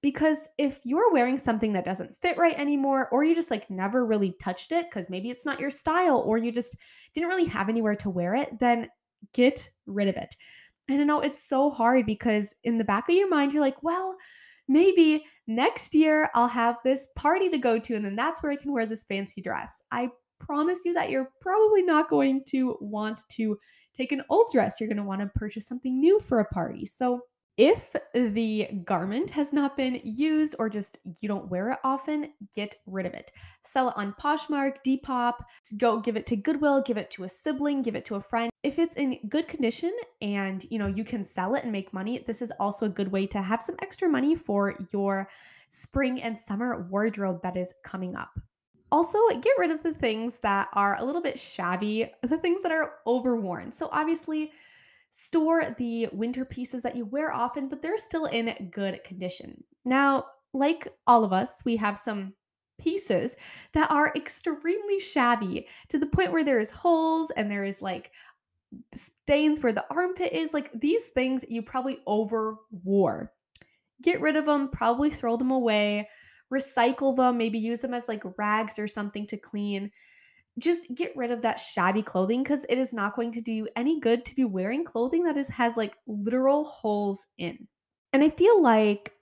Because 0.00 0.48
if 0.58 0.80
you're 0.84 1.12
wearing 1.12 1.38
something 1.38 1.72
that 1.72 1.84
doesn't 1.84 2.16
fit 2.16 2.38
right 2.38 2.56
anymore, 2.56 3.08
or 3.10 3.24
you 3.24 3.34
just 3.34 3.50
like 3.50 3.68
never 3.68 4.06
really 4.06 4.36
touched 4.40 4.70
it 4.70 4.86
because 4.88 5.10
maybe 5.10 5.28
it's 5.28 5.44
not 5.44 5.58
your 5.58 5.70
style, 5.70 6.22
or 6.24 6.38
you 6.38 6.52
just 6.52 6.76
didn't 7.14 7.28
really 7.28 7.46
have 7.46 7.68
anywhere 7.68 7.96
to 7.96 8.10
wear 8.10 8.36
it, 8.36 8.56
then 8.60 8.88
get 9.34 9.68
rid 9.86 10.06
of 10.06 10.16
it. 10.16 10.36
And 10.88 11.00
I 11.00 11.04
know 11.04 11.20
it's 11.20 11.42
so 11.42 11.70
hard 11.70 12.06
because 12.06 12.54
in 12.62 12.78
the 12.78 12.84
back 12.84 13.08
of 13.08 13.16
your 13.16 13.28
mind, 13.28 13.52
you're 13.52 13.60
like, 13.60 13.82
well, 13.82 14.16
maybe 14.68 15.24
next 15.48 15.94
year 15.94 16.30
I'll 16.34 16.46
have 16.46 16.76
this 16.84 17.08
party 17.16 17.48
to 17.50 17.58
go 17.58 17.78
to, 17.80 17.96
and 17.96 18.04
then 18.04 18.14
that's 18.14 18.42
where 18.42 18.52
I 18.52 18.56
can 18.56 18.72
wear 18.72 18.86
this 18.86 19.04
fancy 19.04 19.42
dress. 19.42 19.82
I 19.90 20.10
promise 20.38 20.84
you 20.84 20.94
that 20.94 21.10
you're 21.10 21.30
probably 21.40 21.82
not 21.82 22.08
going 22.08 22.44
to 22.50 22.76
want 22.80 23.20
to 23.32 23.58
take 23.96 24.12
an 24.12 24.22
old 24.30 24.52
dress. 24.52 24.76
You're 24.78 24.88
going 24.88 24.98
to 24.98 25.02
want 25.02 25.20
to 25.22 25.26
purchase 25.34 25.66
something 25.66 25.98
new 25.98 26.20
for 26.20 26.38
a 26.38 26.44
party. 26.44 26.84
So 26.84 27.20
if 27.58 27.90
the 28.14 28.68
garment 28.84 29.28
has 29.30 29.52
not 29.52 29.76
been 29.76 30.00
used 30.04 30.54
or 30.60 30.68
just 30.68 30.98
you 31.20 31.28
don't 31.28 31.50
wear 31.50 31.72
it 31.72 31.78
often, 31.82 32.32
get 32.54 32.76
rid 32.86 33.04
of 33.04 33.14
it. 33.14 33.32
Sell 33.64 33.88
it 33.88 33.96
on 33.96 34.14
Poshmark, 34.14 34.76
Depop, 34.86 35.34
go 35.76 35.98
give 35.98 36.16
it 36.16 36.24
to 36.28 36.36
Goodwill, 36.36 36.82
give 36.82 36.96
it 36.96 37.10
to 37.10 37.24
a 37.24 37.28
sibling, 37.28 37.82
give 37.82 37.96
it 37.96 38.04
to 38.04 38.14
a 38.14 38.20
friend. 38.20 38.52
If 38.62 38.78
it's 38.78 38.94
in 38.94 39.18
good 39.28 39.48
condition 39.48 39.92
and 40.22 40.64
you 40.70 40.78
know 40.78 40.86
you 40.86 41.04
can 41.04 41.24
sell 41.24 41.56
it 41.56 41.64
and 41.64 41.72
make 41.72 41.92
money, 41.92 42.22
this 42.28 42.42
is 42.42 42.52
also 42.60 42.86
a 42.86 42.90
good 42.90 43.10
way 43.10 43.26
to 43.26 43.42
have 43.42 43.60
some 43.60 43.76
extra 43.82 44.08
money 44.08 44.36
for 44.36 44.78
your 44.92 45.28
spring 45.68 46.22
and 46.22 46.38
summer 46.38 46.86
wardrobe 46.88 47.42
that 47.42 47.56
is 47.56 47.74
coming 47.82 48.14
up. 48.14 48.30
Also, 48.92 49.18
get 49.40 49.58
rid 49.58 49.72
of 49.72 49.82
the 49.82 49.92
things 49.94 50.36
that 50.42 50.68
are 50.74 50.96
a 50.98 51.04
little 51.04 51.20
bit 51.20 51.38
shabby, 51.38 52.10
the 52.22 52.38
things 52.38 52.62
that 52.62 52.72
are 52.72 52.94
overworn. 53.06 53.72
So 53.72 53.88
obviously, 53.92 54.52
Store 55.10 55.74
the 55.78 56.08
winter 56.12 56.44
pieces 56.44 56.82
that 56.82 56.96
you 56.96 57.06
wear 57.06 57.32
often, 57.32 57.68
but 57.68 57.82
they're 57.82 57.98
still 57.98 58.26
in 58.26 58.70
good 58.70 59.02
condition. 59.04 59.62
Now, 59.84 60.26
like 60.52 60.88
all 61.06 61.24
of 61.24 61.32
us, 61.32 61.62
we 61.64 61.76
have 61.76 61.98
some 61.98 62.34
pieces 62.78 63.36
that 63.72 63.90
are 63.90 64.12
extremely 64.14 65.00
shabby 65.00 65.66
to 65.88 65.98
the 65.98 66.06
point 66.06 66.32
where 66.32 66.44
there 66.44 66.60
is 66.60 66.70
holes 66.70 67.30
and 67.36 67.50
there 67.50 67.64
is 67.64 67.82
like 67.82 68.12
stains 68.94 69.62
where 69.62 69.72
the 69.72 69.84
armpit 69.90 70.32
is. 70.32 70.54
Like 70.54 70.70
these 70.78 71.08
things 71.08 71.44
you 71.48 71.62
probably 71.62 71.98
overwore. 72.06 73.28
Get 74.02 74.20
rid 74.20 74.36
of 74.36 74.46
them, 74.46 74.68
probably 74.70 75.10
throw 75.10 75.36
them 75.36 75.50
away, 75.50 76.08
recycle 76.52 77.16
them, 77.16 77.36
maybe 77.36 77.58
use 77.58 77.80
them 77.80 77.94
as 77.94 78.08
like 78.08 78.22
rags 78.38 78.78
or 78.78 78.86
something 78.86 79.26
to 79.26 79.36
clean 79.36 79.90
just 80.58 80.94
get 80.94 81.16
rid 81.16 81.30
of 81.30 81.42
that 81.42 81.60
shabby 81.60 82.02
clothing 82.02 82.42
because 82.42 82.64
it 82.68 82.78
is 82.78 82.92
not 82.92 83.14
going 83.16 83.32
to 83.32 83.40
do 83.40 83.52
you 83.52 83.68
any 83.76 84.00
good 84.00 84.24
to 84.24 84.34
be 84.34 84.44
wearing 84.44 84.84
clothing 84.84 85.22
that 85.24 85.36
is 85.36 85.48
has 85.48 85.76
like 85.76 85.94
literal 86.06 86.64
holes 86.64 87.26
in. 87.38 87.66
And 88.12 88.22
I 88.22 88.30
feel 88.30 88.62
like 88.62 89.12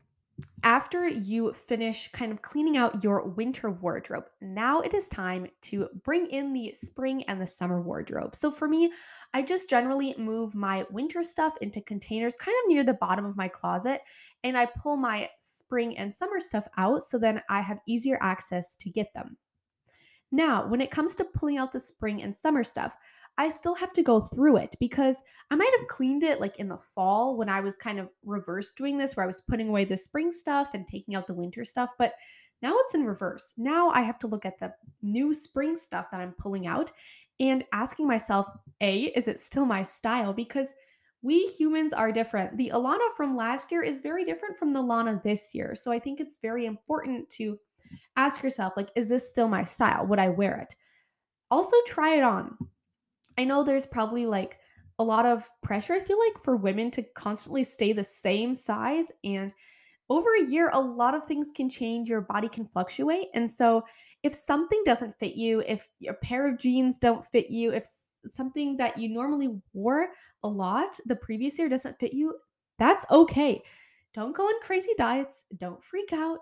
after 0.64 1.08
you 1.08 1.52
finish 1.52 2.10
kind 2.12 2.30
of 2.30 2.42
cleaning 2.42 2.76
out 2.76 3.02
your 3.02 3.28
winter 3.28 3.70
wardrobe, 3.70 4.24
now 4.40 4.80
it 4.80 4.92
is 4.92 5.08
time 5.08 5.46
to 5.62 5.88
bring 6.04 6.26
in 6.26 6.52
the 6.52 6.74
spring 6.78 7.22
and 7.24 7.40
the 7.40 7.46
summer 7.46 7.80
wardrobe. 7.80 8.36
So 8.36 8.50
for 8.50 8.68
me, 8.68 8.92
I 9.32 9.42
just 9.42 9.70
generally 9.70 10.14
move 10.18 10.54
my 10.54 10.84
winter 10.90 11.22
stuff 11.22 11.54
into 11.60 11.80
containers 11.80 12.36
kind 12.36 12.56
of 12.62 12.68
near 12.68 12.84
the 12.84 12.94
bottom 12.94 13.24
of 13.24 13.36
my 13.36 13.48
closet 13.48 14.02
and 14.44 14.58
I 14.58 14.66
pull 14.66 14.96
my 14.96 15.28
spring 15.38 15.96
and 15.96 16.14
summer 16.14 16.40
stuff 16.40 16.66
out 16.76 17.02
so 17.02 17.18
then 17.18 17.42
I 17.48 17.60
have 17.60 17.78
easier 17.88 18.18
access 18.20 18.76
to 18.76 18.90
get 18.90 19.12
them. 19.14 19.36
Now, 20.32 20.66
when 20.66 20.80
it 20.80 20.90
comes 20.90 21.14
to 21.16 21.24
pulling 21.24 21.58
out 21.58 21.72
the 21.72 21.80
spring 21.80 22.22
and 22.22 22.34
summer 22.34 22.64
stuff, 22.64 22.92
I 23.38 23.48
still 23.48 23.74
have 23.74 23.92
to 23.92 24.02
go 24.02 24.20
through 24.20 24.56
it 24.56 24.76
because 24.80 25.16
I 25.50 25.56
might 25.56 25.72
have 25.78 25.88
cleaned 25.88 26.22
it 26.22 26.40
like 26.40 26.56
in 26.58 26.68
the 26.68 26.78
fall 26.78 27.36
when 27.36 27.48
I 27.48 27.60
was 27.60 27.76
kind 27.76 27.98
of 27.98 28.08
reverse 28.24 28.72
doing 28.72 28.96
this, 28.96 29.14
where 29.14 29.24
I 29.24 29.26
was 29.26 29.42
putting 29.42 29.68
away 29.68 29.84
the 29.84 29.96
spring 29.96 30.32
stuff 30.32 30.70
and 30.74 30.86
taking 30.86 31.14
out 31.14 31.26
the 31.26 31.34
winter 31.34 31.64
stuff. 31.64 31.90
But 31.98 32.14
now 32.62 32.74
it's 32.78 32.94
in 32.94 33.04
reverse. 33.04 33.52
Now 33.58 33.90
I 33.90 34.00
have 34.00 34.18
to 34.20 34.26
look 34.26 34.46
at 34.46 34.58
the 34.58 34.72
new 35.02 35.34
spring 35.34 35.76
stuff 35.76 36.06
that 36.10 36.20
I'm 36.20 36.32
pulling 36.32 36.66
out 36.66 36.90
and 37.38 37.64
asking 37.72 38.08
myself, 38.08 38.46
A, 38.80 39.12
is 39.16 39.28
it 39.28 39.38
still 39.38 39.66
my 39.66 39.82
style? 39.82 40.32
Because 40.32 40.68
we 41.20 41.46
humans 41.58 41.92
are 41.92 42.12
different. 42.12 42.56
The 42.56 42.70
Lana 42.72 43.04
from 43.16 43.36
last 43.36 43.70
year 43.70 43.82
is 43.82 44.00
very 44.00 44.24
different 44.24 44.56
from 44.56 44.72
the 44.72 44.80
Lana 44.80 45.20
this 45.22 45.54
year. 45.54 45.74
So 45.74 45.92
I 45.92 45.98
think 45.98 46.20
it's 46.20 46.38
very 46.38 46.64
important 46.64 47.28
to 47.30 47.58
ask 48.16 48.42
yourself, 48.42 48.74
like, 48.76 48.90
is 48.96 49.08
this 49.08 49.28
still 49.28 49.48
my 49.48 49.64
style? 49.64 50.06
Would 50.06 50.18
I 50.18 50.28
wear 50.28 50.58
it? 50.58 50.74
Also, 51.50 51.76
try 51.86 52.16
it 52.16 52.22
on 52.22 52.56
I 53.38 53.44
know 53.44 53.62
there's 53.62 53.86
probably 53.86 54.26
like 54.26 54.58
a 54.98 55.04
lot 55.04 55.26
of 55.26 55.48
pressure, 55.62 55.92
I 55.92 56.00
feel 56.00 56.18
like, 56.18 56.42
for 56.42 56.56
women 56.56 56.90
to 56.92 57.02
constantly 57.14 57.64
stay 57.64 57.92
the 57.92 58.04
same 58.04 58.54
size. 58.54 59.06
And 59.24 59.52
over 60.08 60.36
a 60.36 60.46
year, 60.46 60.70
a 60.72 60.80
lot 60.80 61.14
of 61.14 61.26
things 61.26 61.48
can 61.54 61.68
change. 61.68 62.08
Your 62.08 62.22
body 62.22 62.48
can 62.48 62.64
fluctuate. 62.64 63.28
And 63.34 63.50
so, 63.50 63.84
if 64.22 64.34
something 64.34 64.82
doesn't 64.84 65.18
fit 65.18 65.34
you, 65.34 65.62
if 65.66 65.88
a 66.08 66.14
pair 66.14 66.48
of 66.48 66.58
jeans 66.58 66.98
don't 66.98 67.26
fit 67.26 67.50
you, 67.50 67.72
if 67.72 67.86
something 68.30 68.76
that 68.78 68.98
you 68.98 69.08
normally 69.08 69.60
wore 69.72 70.08
a 70.42 70.48
lot 70.48 70.98
the 71.06 71.14
previous 71.14 71.58
year 71.58 71.68
doesn't 71.68 71.98
fit 72.00 72.12
you, 72.12 72.34
that's 72.78 73.04
okay. 73.10 73.62
Don't 74.14 74.34
go 74.34 74.44
on 74.44 74.60
crazy 74.62 74.92
diets. 74.96 75.44
Don't 75.58 75.82
freak 75.84 76.12
out. 76.12 76.38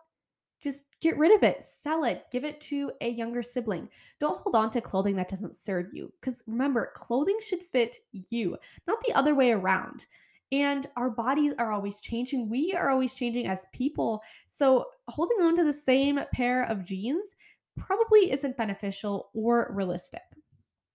Just 0.64 0.84
get 1.02 1.18
rid 1.18 1.36
of 1.36 1.42
it, 1.42 1.62
sell 1.62 2.04
it, 2.04 2.24
give 2.32 2.42
it 2.42 2.58
to 2.62 2.90
a 3.02 3.10
younger 3.10 3.42
sibling. 3.42 3.86
Don't 4.18 4.40
hold 4.40 4.56
on 4.56 4.70
to 4.70 4.80
clothing 4.80 5.14
that 5.16 5.28
doesn't 5.28 5.54
serve 5.54 5.92
you. 5.92 6.10
Because 6.18 6.42
remember, 6.46 6.90
clothing 6.96 7.36
should 7.46 7.62
fit 7.62 7.98
you, 8.30 8.56
not 8.86 8.98
the 9.02 9.12
other 9.12 9.34
way 9.34 9.52
around. 9.52 10.06
And 10.52 10.86
our 10.96 11.10
bodies 11.10 11.52
are 11.58 11.70
always 11.70 12.00
changing. 12.00 12.48
We 12.48 12.72
are 12.72 12.88
always 12.88 13.12
changing 13.12 13.46
as 13.46 13.66
people. 13.74 14.22
So 14.46 14.86
holding 15.08 15.42
on 15.42 15.54
to 15.56 15.64
the 15.64 15.72
same 15.72 16.18
pair 16.32 16.64
of 16.64 16.82
jeans 16.82 17.26
probably 17.76 18.32
isn't 18.32 18.56
beneficial 18.56 19.28
or 19.34 19.68
realistic. 19.70 20.22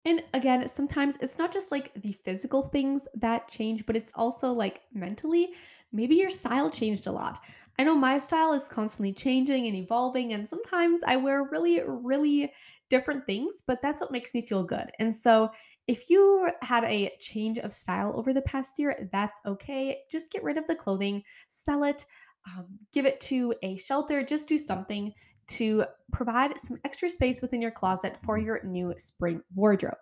And 0.05 0.23
again, 0.33 0.69
sometimes 0.69 1.19
it's 1.21 1.39
not 1.39 1.53
just 1.53 1.73
like 1.73 1.91
the 2.01 2.13
physical 2.13 2.69
things 2.69 3.03
that 3.15 3.49
change, 3.49 3.85
but 3.85 3.97
it's 3.97 4.13
also 4.15 4.53
like 4.53 4.83
mentally. 4.93 5.55
Maybe 5.91 6.15
your 6.15 6.31
style 6.31 6.71
changed 6.71 7.09
a 7.09 7.13
lot. 7.13 7.41
I 7.79 7.85
know 7.85 7.95
my 7.95 8.19
style 8.19 8.53
is 8.53 8.69
constantly 8.69 9.13
changing 9.13 9.67
and 9.67 9.77
evolving, 9.77 10.33
and 10.33 10.49
sometimes 10.49 11.03
I 11.07 11.17
wear 11.17 11.45
really, 11.45 11.83
really 11.87 12.53
different 12.89 13.27
things, 13.27 13.63
but 13.67 13.83
that's 13.83 14.01
what 14.01 14.13
makes 14.13 14.33
me 14.33 14.47
feel 14.47 14.65
good. 14.65 14.91
And 14.99 15.15
so, 15.15 15.51
if 15.87 16.11
you 16.11 16.49
had 16.63 16.83
a 16.85 17.13
change 17.21 17.59
of 17.59 17.73
style 17.73 18.13
over 18.17 18.33
the 18.33 18.43
past 18.43 18.79
year, 18.79 19.09
that's 19.13 19.37
okay. 19.47 19.99
Just 20.11 20.33
get 20.33 20.43
rid 20.43 20.59
of 20.59 20.67
the 20.67 20.75
clothing, 20.75 21.23
sell 21.47 21.85
it, 21.85 22.05
um, 22.47 22.67
give 22.93 23.07
it 23.07 23.21
to 23.23 23.55
a 23.63 23.77
shelter, 23.77 24.23
just 24.25 24.49
do 24.49 24.59
something 24.59 25.13
to 25.49 25.85
provide 26.13 26.59
some 26.59 26.79
extra 26.85 27.09
space 27.09 27.41
within 27.41 27.63
your 27.63 27.71
closet 27.71 28.17
for 28.25 28.37
your 28.37 28.61
new 28.65 28.95
spring 28.97 29.41
wardrobe. 29.55 29.99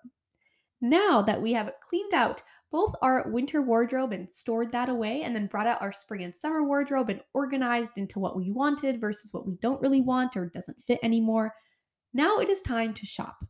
Now 0.80 1.22
that 1.22 1.40
we 1.40 1.52
have 1.52 1.72
cleaned 1.82 2.14
out 2.14 2.42
both 2.74 2.96
our 3.02 3.30
winter 3.30 3.62
wardrobe 3.62 4.10
and 4.10 4.28
stored 4.32 4.72
that 4.72 4.88
away, 4.88 5.22
and 5.22 5.32
then 5.32 5.46
brought 5.46 5.68
out 5.68 5.80
our 5.80 5.92
spring 5.92 6.24
and 6.24 6.34
summer 6.34 6.64
wardrobe 6.64 7.08
and 7.08 7.20
organized 7.32 7.98
into 7.98 8.18
what 8.18 8.34
we 8.34 8.50
wanted 8.50 9.00
versus 9.00 9.32
what 9.32 9.46
we 9.46 9.54
don't 9.62 9.80
really 9.80 10.00
want 10.00 10.36
or 10.36 10.46
doesn't 10.46 10.82
fit 10.82 10.98
anymore. 11.04 11.54
Now 12.14 12.38
it 12.38 12.48
is 12.48 12.62
time 12.62 12.92
to 12.94 13.06
shop. 13.06 13.46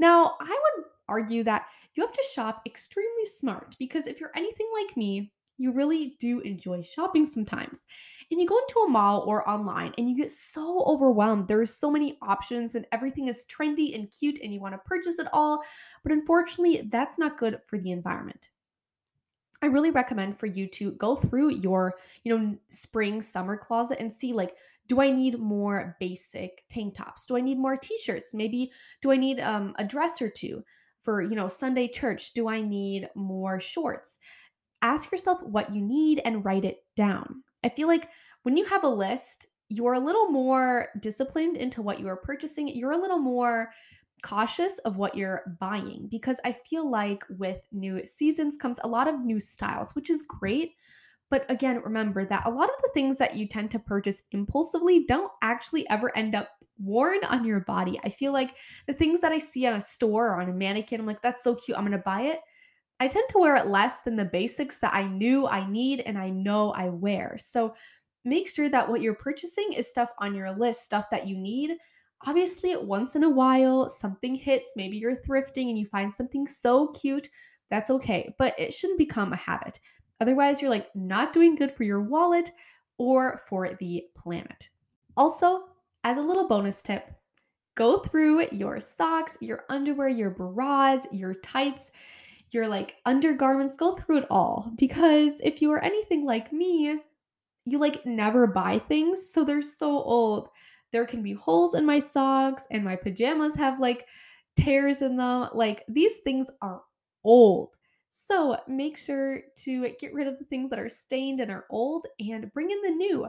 Now, 0.00 0.34
I 0.40 0.48
would 0.48 0.86
argue 1.08 1.44
that 1.44 1.66
you 1.94 2.04
have 2.04 2.12
to 2.12 2.24
shop 2.34 2.62
extremely 2.66 3.26
smart 3.26 3.76
because 3.78 4.08
if 4.08 4.18
you're 4.18 4.32
anything 4.34 4.66
like 4.74 4.96
me, 4.96 5.30
you 5.58 5.72
really 5.72 6.16
do 6.18 6.40
enjoy 6.40 6.82
shopping 6.82 7.26
sometimes. 7.26 7.80
And 8.30 8.40
you 8.40 8.46
go 8.46 8.58
into 8.58 8.80
a 8.86 8.88
mall 8.88 9.24
or 9.26 9.48
online 9.48 9.92
and 9.98 10.08
you 10.08 10.16
get 10.16 10.30
so 10.30 10.84
overwhelmed. 10.86 11.48
There's 11.48 11.74
so 11.74 11.90
many 11.90 12.16
options 12.22 12.74
and 12.74 12.86
everything 12.90 13.28
is 13.28 13.46
trendy 13.46 13.94
and 13.94 14.10
cute 14.10 14.38
and 14.42 14.52
you 14.52 14.60
want 14.60 14.74
to 14.74 14.78
purchase 14.78 15.18
it 15.18 15.26
all. 15.32 15.62
But 16.02 16.12
unfortunately, 16.12 16.88
that's 16.90 17.18
not 17.18 17.38
good 17.38 17.60
for 17.66 17.78
the 17.78 17.90
environment. 17.90 18.48
I 19.60 19.66
really 19.66 19.90
recommend 19.90 20.38
for 20.38 20.46
you 20.46 20.66
to 20.68 20.92
go 20.92 21.14
through 21.14 21.56
your, 21.56 21.94
you 22.24 22.36
know, 22.36 22.56
spring 22.70 23.20
summer 23.20 23.56
closet 23.56 23.98
and 24.00 24.12
see 24.12 24.32
like 24.32 24.54
do 24.88 25.00
I 25.00 25.10
need 25.10 25.38
more 25.38 25.96
basic 26.00 26.64
tank 26.68 26.96
tops? 26.96 27.24
Do 27.24 27.36
I 27.36 27.40
need 27.40 27.58
more 27.58 27.76
t-shirts? 27.76 28.34
Maybe 28.34 28.72
do 29.00 29.12
I 29.12 29.16
need 29.16 29.40
um, 29.40 29.74
a 29.78 29.84
dress 29.84 30.20
or 30.20 30.28
two 30.28 30.64
for, 31.00 31.22
you 31.22 31.36
know, 31.36 31.48
Sunday 31.48 31.88
church? 31.88 32.32
Do 32.34 32.48
I 32.48 32.60
need 32.60 33.08
more 33.14 33.60
shorts? 33.60 34.18
Ask 34.82 35.10
yourself 35.10 35.42
what 35.42 35.74
you 35.74 35.80
need 35.80 36.20
and 36.24 36.44
write 36.44 36.64
it 36.64 36.84
down. 36.96 37.42
I 37.64 37.68
feel 37.68 37.88
like 37.88 38.08
when 38.42 38.56
you 38.56 38.64
have 38.66 38.84
a 38.84 38.88
list, 38.88 39.46
you're 39.68 39.94
a 39.94 40.00
little 40.00 40.28
more 40.28 40.88
disciplined 41.00 41.56
into 41.56 41.80
what 41.80 42.00
you 42.00 42.08
are 42.08 42.16
purchasing. 42.16 42.68
You're 42.68 42.92
a 42.92 43.00
little 43.00 43.18
more 43.18 43.70
cautious 44.22 44.78
of 44.80 44.96
what 44.96 45.16
you're 45.16 45.56
buying 45.60 46.08
because 46.10 46.38
I 46.44 46.56
feel 46.68 46.90
like 46.90 47.22
with 47.38 47.66
new 47.72 48.04
seasons 48.04 48.56
comes 48.56 48.78
a 48.82 48.88
lot 48.88 49.08
of 49.08 49.24
new 49.24 49.40
styles, 49.40 49.94
which 49.94 50.10
is 50.10 50.22
great. 50.22 50.72
But 51.30 51.50
again, 51.50 51.80
remember 51.82 52.26
that 52.26 52.46
a 52.46 52.50
lot 52.50 52.68
of 52.68 52.82
the 52.82 52.90
things 52.92 53.16
that 53.18 53.36
you 53.36 53.48
tend 53.48 53.70
to 53.70 53.78
purchase 53.78 54.22
impulsively 54.32 55.06
don't 55.06 55.32
actually 55.42 55.88
ever 55.88 56.16
end 56.16 56.34
up 56.34 56.50
worn 56.78 57.24
on 57.24 57.44
your 57.44 57.60
body. 57.60 57.98
I 58.04 58.10
feel 58.10 58.32
like 58.32 58.56
the 58.86 58.92
things 58.92 59.20
that 59.20 59.32
I 59.32 59.38
see 59.38 59.66
on 59.66 59.76
a 59.76 59.80
store 59.80 60.28
or 60.28 60.40
on 60.40 60.50
a 60.50 60.52
mannequin, 60.52 61.00
I'm 61.00 61.06
like, 61.06 61.22
that's 61.22 61.42
so 61.42 61.54
cute, 61.54 61.78
I'm 61.78 61.84
gonna 61.84 61.98
buy 61.98 62.22
it. 62.22 62.40
I 63.00 63.08
tend 63.08 63.28
to 63.30 63.38
wear 63.38 63.56
it 63.56 63.66
less 63.66 63.98
than 63.98 64.16
the 64.16 64.24
basics 64.24 64.78
that 64.78 64.94
I 64.94 65.04
knew 65.04 65.46
I 65.46 65.68
need 65.68 66.00
and 66.00 66.16
I 66.16 66.30
know 66.30 66.72
I 66.72 66.88
wear. 66.88 67.36
So 67.38 67.74
make 68.24 68.48
sure 68.48 68.68
that 68.68 68.88
what 68.88 69.00
you're 69.00 69.14
purchasing 69.14 69.72
is 69.72 69.88
stuff 69.88 70.10
on 70.18 70.34
your 70.34 70.52
list, 70.52 70.84
stuff 70.84 71.10
that 71.10 71.26
you 71.26 71.36
need. 71.36 71.72
Obviously, 72.24 72.76
once 72.76 73.16
in 73.16 73.24
a 73.24 73.28
while, 73.28 73.88
something 73.88 74.36
hits. 74.36 74.72
Maybe 74.76 74.96
you're 74.96 75.16
thrifting 75.16 75.68
and 75.68 75.78
you 75.78 75.86
find 75.86 76.12
something 76.12 76.46
so 76.46 76.88
cute. 76.88 77.28
That's 77.70 77.90
okay, 77.90 78.34
but 78.38 78.54
it 78.58 78.72
shouldn't 78.72 78.98
become 78.98 79.32
a 79.32 79.36
habit. 79.36 79.80
Otherwise, 80.20 80.62
you're 80.62 80.70
like 80.70 80.94
not 80.94 81.32
doing 81.32 81.56
good 81.56 81.72
for 81.72 81.82
your 81.82 82.02
wallet 82.02 82.52
or 82.98 83.42
for 83.48 83.70
the 83.80 84.04
planet. 84.14 84.68
Also, 85.16 85.64
as 86.04 86.16
a 86.16 86.22
little 86.22 86.46
bonus 86.46 86.82
tip, 86.82 87.10
go 87.74 87.98
through 87.98 88.46
your 88.52 88.78
socks, 88.78 89.36
your 89.40 89.64
underwear, 89.68 90.08
your 90.08 90.30
bras, 90.30 91.06
your 91.10 91.34
tights, 91.34 91.90
your 92.52 92.68
like 92.68 92.94
undergarments, 93.06 93.76
go 93.76 93.94
through 93.94 94.18
it 94.18 94.26
all. 94.30 94.72
Because 94.76 95.40
if 95.42 95.62
you 95.62 95.72
are 95.72 95.82
anything 95.82 96.24
like 96.24 96.52
me, 96.52 96.98
you 97.64 97.78
like 97.78 98.04
never 98.04 98.46
buy 98.46 98.80
things, 98.88 99.30
so 99.32 99.44
they're 99.44 99.62
so 99.62 99.88
old. 99.88 100.48
There 100.90 101.06
can 101.06 101.22
be 101.22 101.32
holes 101.32 101.74
in 101.74 101.86
my 101.86 101.98
socks, 101.98 102.64
and 102.70 102.84
my 102.84 102.96
pajamas 102.96 103.54
have 103.54 103.80
like 103.80 104.06
tears 104.56 105.02
in 105.02 105.16
them. 105.16 105.48
Like 105.54 105.84
these 105.88 106.18
things 106.18 106.50
are 106.60 106.82
old. 107.24 107.70
So 108.08 108.58
make 108.68 108.98
sure 108.98 109.40
to 109.64 109.88
get 109.98 110.12
rid 110.12 110.26
of 110.26 110.38
the 110.38 110.44
things 110.44 110.70
that 110.70 110.78
are 110.78 110.88
stained 110.88 111.40
and 111.40 111.50
are 111.50 111.66
old 111.70 112.06
and 112.20 112.52
bring 112.52 112.70
in 112.70 112.82
the 112.82 112.90
new 112.90 113.26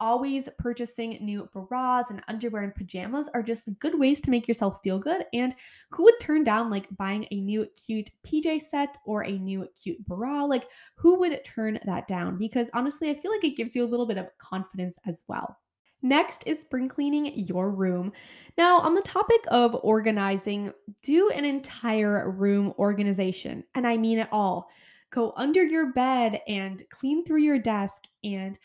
always 0.00 0.48
purchasing 0.58 1.18
new 1.20 1.48
bras 1.52 2.10
and 2.10 2.22
underwear 2.28 2.62
and 2.62 2.74
pajamas 2.74 3.28
are 3.34 3.42
just 3.42 3.68
good 3.78 3.98
ways 3.98 4.20
to 4.20 4.30
make 4.30 4.48
yourself 4.48 4.80
feel 4.82 4.98
good. 4.98 5.24
And 5.32 5.54
who 5.90 6.04
would 6.04 6.20
turn 6.20 6.44
down 6.44 6.70
like 6.70 6.86
buying 6.96 7.26
a 7.30 7.40
new 7.40 7.66
cute 7.86 8.10
PJ 8.26 8.62
set 8.62 8.98
or 9.04 9.24
a 9.24 9.32
new 9.32 9.68
cute 9.80 10.04
bra? 10.06 10.44
Like, 10.44 10.68
who 10.96 11.18
would 11.18 11.44
turn 11.44 11.78
that 11.84 12.08
down? 12.08 12.38
Because 12.38 12.70
honestly, 12.74 13.10
I 13.10 13.14
feel 13.14 13.30
like 13.30 13.44
it 13.44 13.56
gives 13.56 13.74
you 13.74 13.84
a 13.84 13.86
little 13.86 14.06
bit 14.06 14.18
of 14.18 14.36
confidence 14.38 14.96
as 15.06 15.24
well. 15.28 15.56
Next 16.02 16.44
is 16.46 16.60
spring 16.60 16.86
cleaning 16.86 17.36
your 17.36 17.70
room. 17.70 18.12
Now, 18.56 18.78
on 18.78 18.94
the 18.94 19.02
topic 19.02 19.40
of 19.48 19.76
organizing, 19.82 20.72
do 21.02 21.30
an 21.30 21.44
entire 21.44 22.30
room 22.30 22.72
organization. 22.78 23.64
And 23.74 23.86
I 23.86 23.96
mean 23.96 24.18
it 24.18 24.28
all. 24.30 24.70
Go 25.10 25.32
under 25.36 25.64
your 25.64 25.92
bed 25.92 26.40
and 26.46 26.84
clean 26.90 27.24
through 27.24 27.40
your 27.42 27.58
desk 27.58 28.04
and 28.22 28.56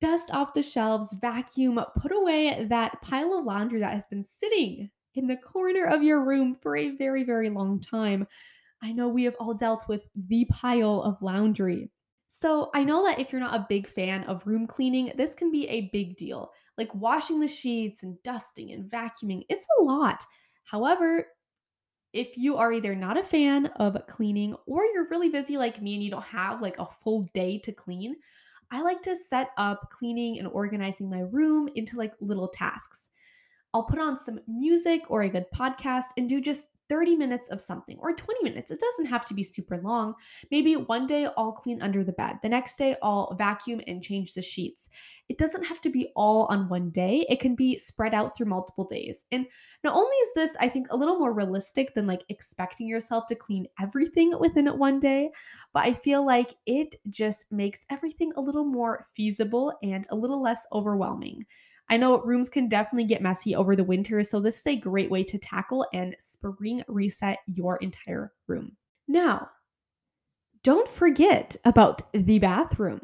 dust 0.00 0.30
off 0.32 0.54
the 0.54 0.62
shelves, 0.62 1.14
vacuum, 1.20 1.80
put 1.96 2.12
away 2.12 2.66
that 2.68 3.00
pile 3.02 3.38
of 3.38 3.44
laundry 3.44 3.80
that 3.80 3.92
has 3.92 4.06
been 4.06 4.22
sitting 4.22 4.90
in 5.14 5.26
the 5.26 5.36
corner 5.36 5.86
of 5.86 6.02
your 6.02 6.24
room 6.24 6.54
for 6.54 6.76
a 6.76 6.90
very, 6.90 7.24
very 7.24 7.48
long 7.48 7.80
time. 7.80 8.26
I 8.82 8.92
know 8.92 9.08
we 9.08 9.24
have 9.24 9.36
all 9.40 9.54
dealt 9.54 9.88
with 9.88 10.02
the 10.28 10.44
pile 10.46 11.02
of 11.02 11.20
laundry. 11.22 11.90
So, 12.28 12.70
I 12.74 12.84
know 12.84 13.04
that 13.06 13.18
if 13.18 13.32
you're 13.32 13.40
not 13.40 13.58
a 13.58 13.66
big 13.68 13.88
fan 13.88 14.24
of 14.24 14.46
room 14.46 14.66
cleaning, 14.66 15.12
this 15.16 15.34
can 15.34 15.50
be 15.50 15.66
a 15.68 15.88
big 15.92 16.16
deal. 16.16 16.52
Like 16.76 16.94
washing 16.94 17.40
the 17.40 17.48
sheets 17.48 18.02
and 18.02 18.22
dusting 18.22 18.72
and 18.72 18.90
vacuuming, 18.90 19.44
it's 19.48 19.66
a 19.78 19.82
lot. 19.82 20.22
However, 20.64 21.26
if 22.12 22.36
you 22.36 22.56
are 22.56 22.72
either 22.72 22.94
not 22.94 23.18
a 23.18 23.22
fan 23.22 23.66
of 23.76 23.96
cleaning 24.08 24.54
or 24.66 24.84
you're 24.84 25.08
really 25.08 25.28
busy 25.28 25.56
like 25.56 25.80
me 25.80 25.94
and 25.94 26.02
you 26.02 26.10
don't 26.10 26.24
have 26.24 26.60
like 26.60 26.78
a 26.78 26.86
full 26.86 27.22
day 27.32 27.58
to 27.58 27.72
clean, 27.72 28.16
I 28.70 28.82
like 28.82 29.02
to 29.02 29.16
set 29.16 29.50
up 29.56 29.90
cleaning 29.90 30.38
and 30.38 30.48
organizing 30.48 31.08
my 31.08 31.20
room 31.20 31.68
into 31.74 31.96
like 31.96 32.12
little 32.20 32.48
tasks. 32.48 33.08
I'll 33.74 33.84
put 33.84 33.98
on 33.98 34.18
some 34.18 34.40
music 34.46 35.02
or 35.08 35.22
a 35.22 35.28
good 35.28 35.46
podcast 35.54 36.06
and 36.16 36.28
do 36.28 36.40
just 36.40 36.68
30 36.88 37.16
minutes 37.16 37.48
of 37.48 37.60
something 37.60 37.96
or 37.98 38.14
20 38.14 38.44
minutes. 38.44 38.70
It 38.70 38.80
doesn't 38.80 39.06
have 39.06 39.24
to 39.26 39.34
be 39.34 39.42
super 39.42 39.78
long. 39.78 40.14
Maybe 40.50 40.76
one 40.76 41.06
day 41.06 41.28
I'll 41.36 41.52
clean 41.52 41.82
under 41.82 42.04
the 42.04 42.12
bed. 42.12 42.36
The 42.42 42.48
next 42.48 42.76
day 42.76 42.96
I'll 43.02 43.34
vacuum 43.34 43.80
and 43.86 44.02
change 44.02 44.34
the 44.34 44.42
sheets. 44.42 44.88
It 45.28 45.38
doesn't 45.38 45.64
have 45.64 45.80
to 45.80 45.90
be 45.90 46.08
all 46.14 46.44
on 46.44 46.68
one 46.68 46.90
day. 46.90 47.26
It 47.28 47.40
can 47.40 47.56
be 47.56 47.78
spread 47.78 48.14
out 48.14 48.36
through 48.36 48.46
multiple 48.46 48.84
days. 48.84 49.24
And 49.32 49.46
not 49.82 49.96
only 49.96 50.16
is 50.16 50.34
this, 50.34 50.56
I 50.60 50.68
think, 50.68 50.86
a 50.90 50.96
little 50.96 51.18
more 51.18 51.32
realistic 51.32 51.94
than 51.94 52.06
like 52.06 52.22
expecting 52.28 52.88
yourself 52.88 53.26
to 53.28 53.34
clean 53.34 53.66
everything 53.80 54.38
within 54.38 54.66
one 54.78 55.00
day, 55.00 55.30
but 55.72 55.84
I 55.84 55.94
feel 55.94 56.24
like 56.24 56.54
it 56.66 56.96
just 57.10 57.50
makes 57.50 57.84
everything 57.90 58.32
a 58.36 58.40
little 58.40 58.64
more 58.64 59.06
feasible 59.14 59.72
and 59.82 60.06
a 60.10 60.16
little 60.16 60.42
less 60.42 60.66
overwhelming. 60.72 61.44
I 61.88 61.96
know 61.96 62.20
rooms 62.20 62.48
can 62.48 62.68
definitely 62.68 63.04
get 63.04 63.22
messy 63.22 63.54
over 63.54 63.76
the 63.76 63.84
winter, 63.84 64.22
so 64.24 64.40
this 64.40 64.58
is 64.58 64.66
a 64.66 64.76
great 64.76 65.10
way 65.10 65.22
to 65.24 65.38
tackle 65.38 65.86
and 65.92 66.16
spring 66.18 66.82
reset 66.88 67.38
your 67.46 67.76
entire 67.76 68.32
room. 68.46 68.76
Now, 69.06 69.48
don't 70.64 70.88
forget 70.88 71.56
about 71.64 72.02
the 72.12 72.40
bathroom. 72.40 73.00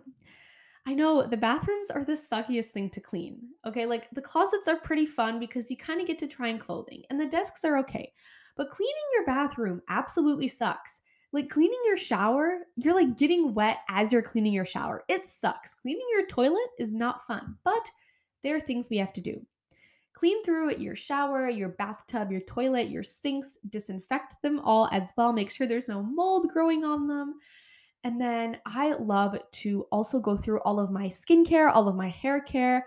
I 0.85 0.95
know 0.95 1.25
the 1.25 1.37
bathrooms 1.37 1.91
are 1.91 2.05
the 2.05 2.15
suckiest 2.15 2.71
thing 2.71 2.91
to 2.91 3.01
clean. 3.01 3.39
Okay, 3.65 3.87
like 3.87 4.11
the 4.11 4.21
closets 4.21 4.67
are 4.67 4.81
pretty 4.81 5.07
fun 5.07 5.39
because 5.39 5.71
you 5.71 5.77
kind 5.77 6.01
of 6.01 6.09
get 6.09 6.19
to 6.19 6.27
try 6.27 6.53
on 6.53 6.59
clothing, 6.59 7.05
and 7.09 7.21
the 7.21 7.27
desks 7.27 7.65
are 7.65 7.79
okay. 7.79 8.13
But 8.57 8.69
cleaning 8.69 8.95
your 9.15 9.25
bathroom 9.25 9.81
absolutely 9.89 10.49
sucks. 10.49 11.01
Like 11.33 11.49
cleaning 11.49 11.81
your 11.87 11.97
shower, 11.97 12.59
you're 12.77 12.95
like 12.95 13.17
getting 13.17 13.55
wet 13.55 13.79
as 13.89 14.13
you're 14.13 14.23
cleaning 14.23 14.53
your 14.53 14.67
shower. 14.67 15.05
It 15.09 15.27
sucks. 15.27 15.75
Cleaning 15.75 16.07
your 16.11 16.27
toilet 16.27 16.69
is 16.79 16.93
not 16.93 17.27
fun, 17.27 17.57
but 17.65 17.91
there 18.43 18.57
are 18.57 18.61
things 18.61 18.89
we 18.91 18.99
have 18.99 19.13
to 19.15 19.21
do. 19.21 19.45
Clean 20.15 20.43
through 20.45 20.71
it, 20.71 20.81
your 20.81 20.95
shower, 20.95 21.49
your 21.49 21.71
bathtub, 21.71 22.31
your 22.31 22.43
toilet, 22.43 22.91
your 22.91 23.03
sinks, 23.03 23.59
disinfect 23.71 24.35
them 24.43 24.61
all 24.61 24.89
as 24.93 25.11
well. 25.17 25.33
Make 25.33 25.51
sure 25.51 25.67
there's 25.67 25.89
no 25.89 26.03
mold 26.03 26.49
growing 26.51 26.85
on 26.85 27.09
them. 27.09 27.41
And 28.05 28.21
then 28.21 28.59
I 28.67 28.93
love 28.95 29.37
to 29.51 29.87
also 29.91 30.21
go 30.21 30.37
through 30.37 30.61
all 30.61 30.79
of 30.79 30.91
my 30.91 31.07
skincare, 31.07 31.75
all 31.75 31.89
of 31.89 31.97
my 31.97 32.09
hair 32.09 32.41
care, 32.41 32.87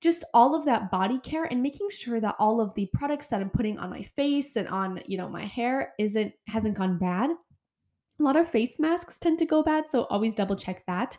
just 0.00 0.24
all 0.32 0.54
of 0.54 0.64
that 0.64 0.90
body 0.90 1.18
care 1.18 1.44
and 1.44 1.62
making 1.62 1.88
sure 1.90 2.20
that 2.20 2.36
all 2.38 2.60
of 2.60 2.74
the 2.74 2.88
products 2.94 3.26
that 3.26 3.40
I'm 3.40 3.50
putting 3.50 3.78
on 3.78 3.90
my 3.90 4.02
face 4.02 4.56
and 4.56 4.66
on, 4.68 5.00
you 5.06 5.18
know, 5.18 5.28
my 5.28 5.44
hair 5.44 5.94
isn't 5.98 6.32
hasn't 6.46 6.78
gone 6.78 6.98
bad. 6.98 7.30
A 7.30 8.22
lot 8.22 8.36
of 8.36 8.48
face 8.48 8.78
masks 8.78 9.18
tend 9.18 9.38
to 9.40 9.46
go 9.46 9.62
bad, 9.62 9.88
so 9.88 10.04
always 10.04 10.34
double 10.34 10.56
check 10.56 10.84
that 10.86 11.18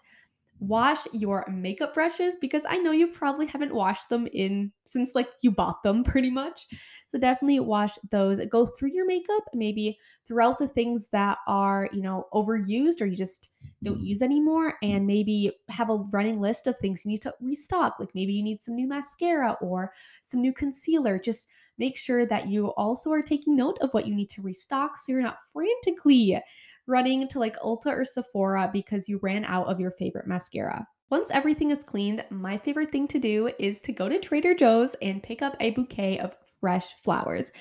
wash 0.62 1.08
your 1.12 1.44
makeup 1.52 1.96
brushes 1.96 2.36
because 2.40 2.62
I 2.70 2.78
know 2.78 2.92
you 2.92 3.08
probably 3.08 3.48
haven't 3.48 3.74
washed 3.74 4.10
them 4.10 4.28
in 4.28 4.72
since 4.86 5.16
like 5.16 5.28
you 5.42 5.50
bought 5.50 5.82
them 5.82 6.04
pretty 6.06 6.30
much. 6.30 6.68
So 7.08 7.18
definitely 7.18 7.60
wash 7.60 7.94
those. 8.12 8.40
Go 8.50 8.68
through 8.68 8.92
your 8.94 9.08
makeup, 9.08 9.44
maybe 9.56 9.98
throughout 10.24 10.60
the 10.60 10.68
things 10.68 11.10
that 11.10 11.40
are, 11.48 11.90
you 11.92 12.04
know, 12.04 12.28
overused 12.32 13.02
or 13.02 13.08
you 13.08 13.16
just 13.16 13.50
don't 13.84 14.02
use 14.02 14.22
anymore 14.22 14.76
and 14.84 15.06
maybe 15.06 15.52
have 15.70 15.90
a 15.90 15.96
running 15.96 16.40
list 16.40 16.68
of 16.68 16.78
things 16.78 17.04
you 17.04 17.12
need 17.12 17.24
to 17.24 17.34
restock. 17.42 17.96
Like 18.00 18.14
maybe 18.14 18.32
you 18.32 18.44
need 18.44 18.62
some 18.62 18.76
new 18.76 18.88
mascara 18.88 19.58
or 19.62 19.92
some 20.22 20.42
new 20.42 20.54
concealer. 20.54 21.18
Just 21.18 21.48
make 21.80 21.98
sure 21.98 22.28
that 22.28 22.48
you 22.48 22.68
also 22.74 23.12
are 23.12 23.24
taking 23.24 23.56
note 23.56 23.80
of 23.82 23.92
what 23.96 24.06
you 24.06 24.14
need 24.14 24.30
to 24.30 24.44
restock 24.44 25.00
so 25.00 25.12
you're 25.12 25.22
not 25.24 25.40
frantically 25.52 26.40
running 26.88 27.28
to 27.28 27.40
like 27.40 27.60
Ulta 27.60 27.88
or 27.88 28.06
Sephora 28.06 28.70
because 28.72 29.08
you 29.08 29.20
ran 29.22 29.46
out 29.46 29.68
of 29.68 29.80
your 29.80 29.92
favorite 29.92 30.28
mascara. 30.28 30.86
Once 31.10 31.30
everything 31.32 31.72
is 31.72 31.84
cleaned, 31.84 32.24
my 32.30 32.58
favorite 32.58 32.92
thing 32.92 33.08
to 33.10 33.20
do 33.20 33.52
is 33.60 33.82
to 33.82 33.92
go 33.92 34.08
to 34.08 34.20
Trader 34.20 34.56
Joe's 34.56 34.96
and 35.02 35.22
pick 35.22 35.42
up 35.42 35.56
a 35.60 35.72
bouquet 35.72 36.20
of 36.20 36.36
fresh 36.60 36.96
flowers. 37.04 37.52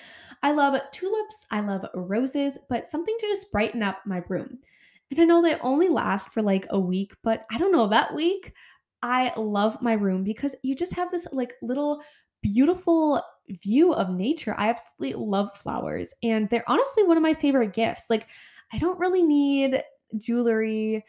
I 0.43 0.53
love 0.53 0.81
tulips, 0.93 1.47
I 1.50 1.61
love 1.61 1.85
roses, 1.95 2.55
but 2.69 2.87
something 2.87 3.17
to 3.19 3.27
just 3.27 3.50
brighten 3.50 3.83
up 3.83 3.99
my 4.07 4.23
room. 4.29 4.59
And 5.11 5.21
I 5.21 5.25
know 5.25 5.43
they 5.43 5.56
only 5.56 5.89
last 5.89 6.30
for 6.30 6.43
like 6.43 6.67
a 6.71 6.78
week, 6.78 7.13
but 7.25 7.45
I 7.50 7.59
don't 7.59 7.73
know, 7.73 7.89
that 7.89 8.15
week, 8.15 8.52
I 9.02 9.33
love 9.37 9.83
my 9.83 9.95
room 9.95 10.23
because 10.23 10.54
you 10.63 10.75
just 10.75 10.93
have 10.93 11.11
this 11.11 11.26
like 11.33 11.54
little 11.63 12.02
beautiful 12.43 13.23
view 13.49 13.93
of 13.93 14.11
nature. 14.11 14.54
I 14.56 14.69
absolutely 14.69 15.21
love 15.21 15.56
flowers, 15.56 16.15
and 16.23 16.49
they're 16.49 16.69
honestly 16.69 17.02
one 17.02 17.17
of 17.17 17.23
my 17.23 17.35
favorite 17.35 17.73
gifts. 17.73 18.04
Like, 18.09 18.28
I 18.73 18.78
don't 18.78 18.99
really 18.99 19.23
need 19.23 19.83
jewelry. 20.19 21.04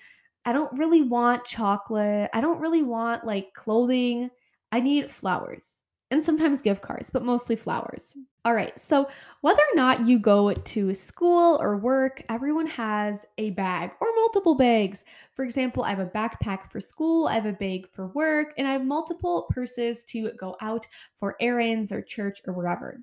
I 0.46 0.54
don't 0.54 0.78
really 0.78 1.04
want 1.04 1.46
chocolate. 1.46 2.30
I 2.34 2.42
don't 2.42 2.60
really 2.60 2.84
want 2.84 3.26
like 3.26 3.54
clothing. 3.54 4.30
I 4.72 4.80
need 4.80 5.12
flowers 5.12 5.84
and 6.12 6.22
sometimes 6.22 6.62
gift 6.62 6.82
cards, 6.82 7.10
but 7.10 7.24
mostly 7.24 7.56
flowers. 7.56 8.18
All 8.44 8.54
right, 8.54 8.78
so 8.80 9.08
whether 9.42 9.62
or 9.62 9.76
not 9.76 10.06
you 10.08 10.20
go 10.20 10.52
to 10.54 10.94
school 10.94 11.58
or 11.62 11.78
work, 11.78 12.22
everyone 12.30 12.68
has 12.68 13.26
a 13.38 13.52
bag 13.52 13.92
or 14.02 14.08
multiple 14.16 14.56
bags. 14.56 15.04
For 15.34 15.46
example, 15.46 15.84
I 15.84 15.92
have 15.92 16.00
a 16.00 16.06
backpack 16.08 16.70
for 16.70 16.82
school, 16.82 17.28
I 17.28 17.36
have 17.36 17.46
a 17.46 17.54
bag 17.54 17.88
for 17.94 18.08
work, 18.08 18.54
and 18.58 18.68
I 18.68 18.74
have 18.74 18.86
multiple 18.86 19.48
purses 19.52 20.04
to 20.06 20.32
go 20.40 20.58
out 20.60 20.86
for 21.18 21.38
errands 21.40 21.92
or 21.92 22.02
church 22.02 22.42
or 22.46 22.54
wherever. 22.54 23.00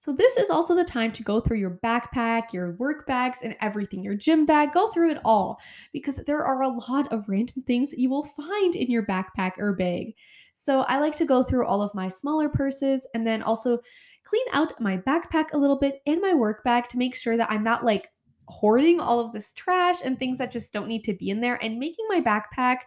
So, 0.00 0.14
this 0.14 0.38
is 0.38 0.48
also 0.48 0.74
the 0.74 0.82
time 0.82 1.12
to 1.12 1.22
go 1.22 1.40
through 1.40 1.58
your 1.58 1.78
backpack, 1.84 2.54
your 2.54 2.72
work 2.76 3.06
bags, 3.06 3.40
and 3.44 3.54
everything, 3.60 4.02
your 4.02 4.14
gym 4.14 4.46
bag. 4.46 4.72
Go 4.72 4.90
through 4.90 5.10
it 5.10 5.20
all 5.26 5.60
because 5.92 6.16
there 6.16 6.42
are 6.42 6.62
a 6.62 6.74
lot 6.88 7.12
of 7.12 7.28
random 7.28 7.62
things 7.66 7.90
that 7.90 7.98
you 7.98 8.08
will 8.08 8.24
find 8.24 8.74
in 8.76 8.90
your 8.90 9.04
backpack 9.04 9.58
or 9.58 9.74
bag. 9.74 10.14
So, 10.54 10.80
I 10.80 11.00
like 11.00 11.14
to 11.18 11.26
go 11.26 11.42
through 11.42 11.66
all 11.66 11.82
of 11.82 11.94
my 11.94 12.08
smaller 12.08 12.48
purses 12.48 13.06
and 13.12 13.26
then 13.26 13.42
also 13.42 13.78
clean 14.24 14.46
out 14.54 14.80
my 14.80 14.96
backpack 14.96 15.52
a 15.52 15.58
little 15.58 15.78
bit 15.78 16.00
and 16.06 16.22
my 16.22 16.32
work 16.32 16.64
bag 16.64 16.88
to 16.88 16.98
make 16.98 17.14
sure 17.14 17.36
that 17.36 17.50
I'm 17.50 17.62
not 17.62 17.84
like 17.84 18.08
hoarding 18.48 19.00
all 19.00 19.20
of 19.20 19.32
this 19.32 19.52
trash 19.52 19.96
and 20.02 20.18
things 20.18 20.38
that 20.38 20.50
just 20.50 20.72
don't 20.72 20.88
need 20.88 21.04
to 21.04 21.14
be 21.14 21.28
in 21.28 21.42
there 21.42 21.62
and 21.62 21.78
making 21.78 22.06
my 22.08 22.22
backpack 22.22 22.78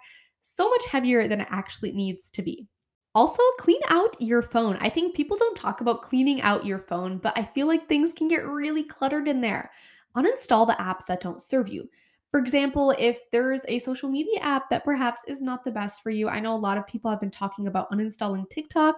so 0.41 0.67
much 0.67 0.85
heavier 0.87 1.27
than 1.27 1.41
it 1.41 1.47
actually 1.51 1.91
needs 1.91 2.31
to 2.31 2.41
be. 2.41 2.67
Also, 3.15 3.41
clean 3.59 3.81
out 3.89 4.19
your 4.19 4.41
phone. 4.41 4.75
I 4.81 4.89
think 4.89 5.15
people 5.15 5.37
don't 5.37 5.55
talk 5.55 5.81
about 5.81 6.01
cleaning 6.01 6.41
out 6.41 6.65
your 6.65 6.79
phone, 6.79 7.19
but 7.19 7.37
I 7.37 7.43
feel 7.43 7.67
like 7.67 7.87
things 7.87 8.11
can 8.11 8.27
get 8.27 8.47
really 8.47 8.83
cluttered 8.83 9.27
in 9.27 9.39
there. 9.39 9.71
Uninstall 10.15 10.65
the 10.65 10.73
apps 10.73 11.05
that 11.07 11.21
don't 11.21 11.41
serve 11.41 11.69
you. 11.69 11.87
For 12.31 12.39
example, 12.39 12.95
if 12.97 13.29
there's 13.29 13.63
a 13.67 13.77
social 13.77 14.09
media 14.09 14.39
app 14.39 14.67
that 14.71 14.83
perhaps 14.83 15.21
is 15.27 15.43
not 15.43 15.63
the 15.63 15.69
best 15.69 16.01
for 16.01 16.09
you, 16.09 16.27
I 16.27 16.39
know 16.39 16.55
a 16.55 16.57
lot 16.57 16.79
of 16.79 16.87
people 16.87 17.11
have 17.11 17.19
been 17.19 17.29
talking 17.29 17.67
about 17.67 17.91
uninstalling 17.91 18.49
TikTok, 18.49 18.95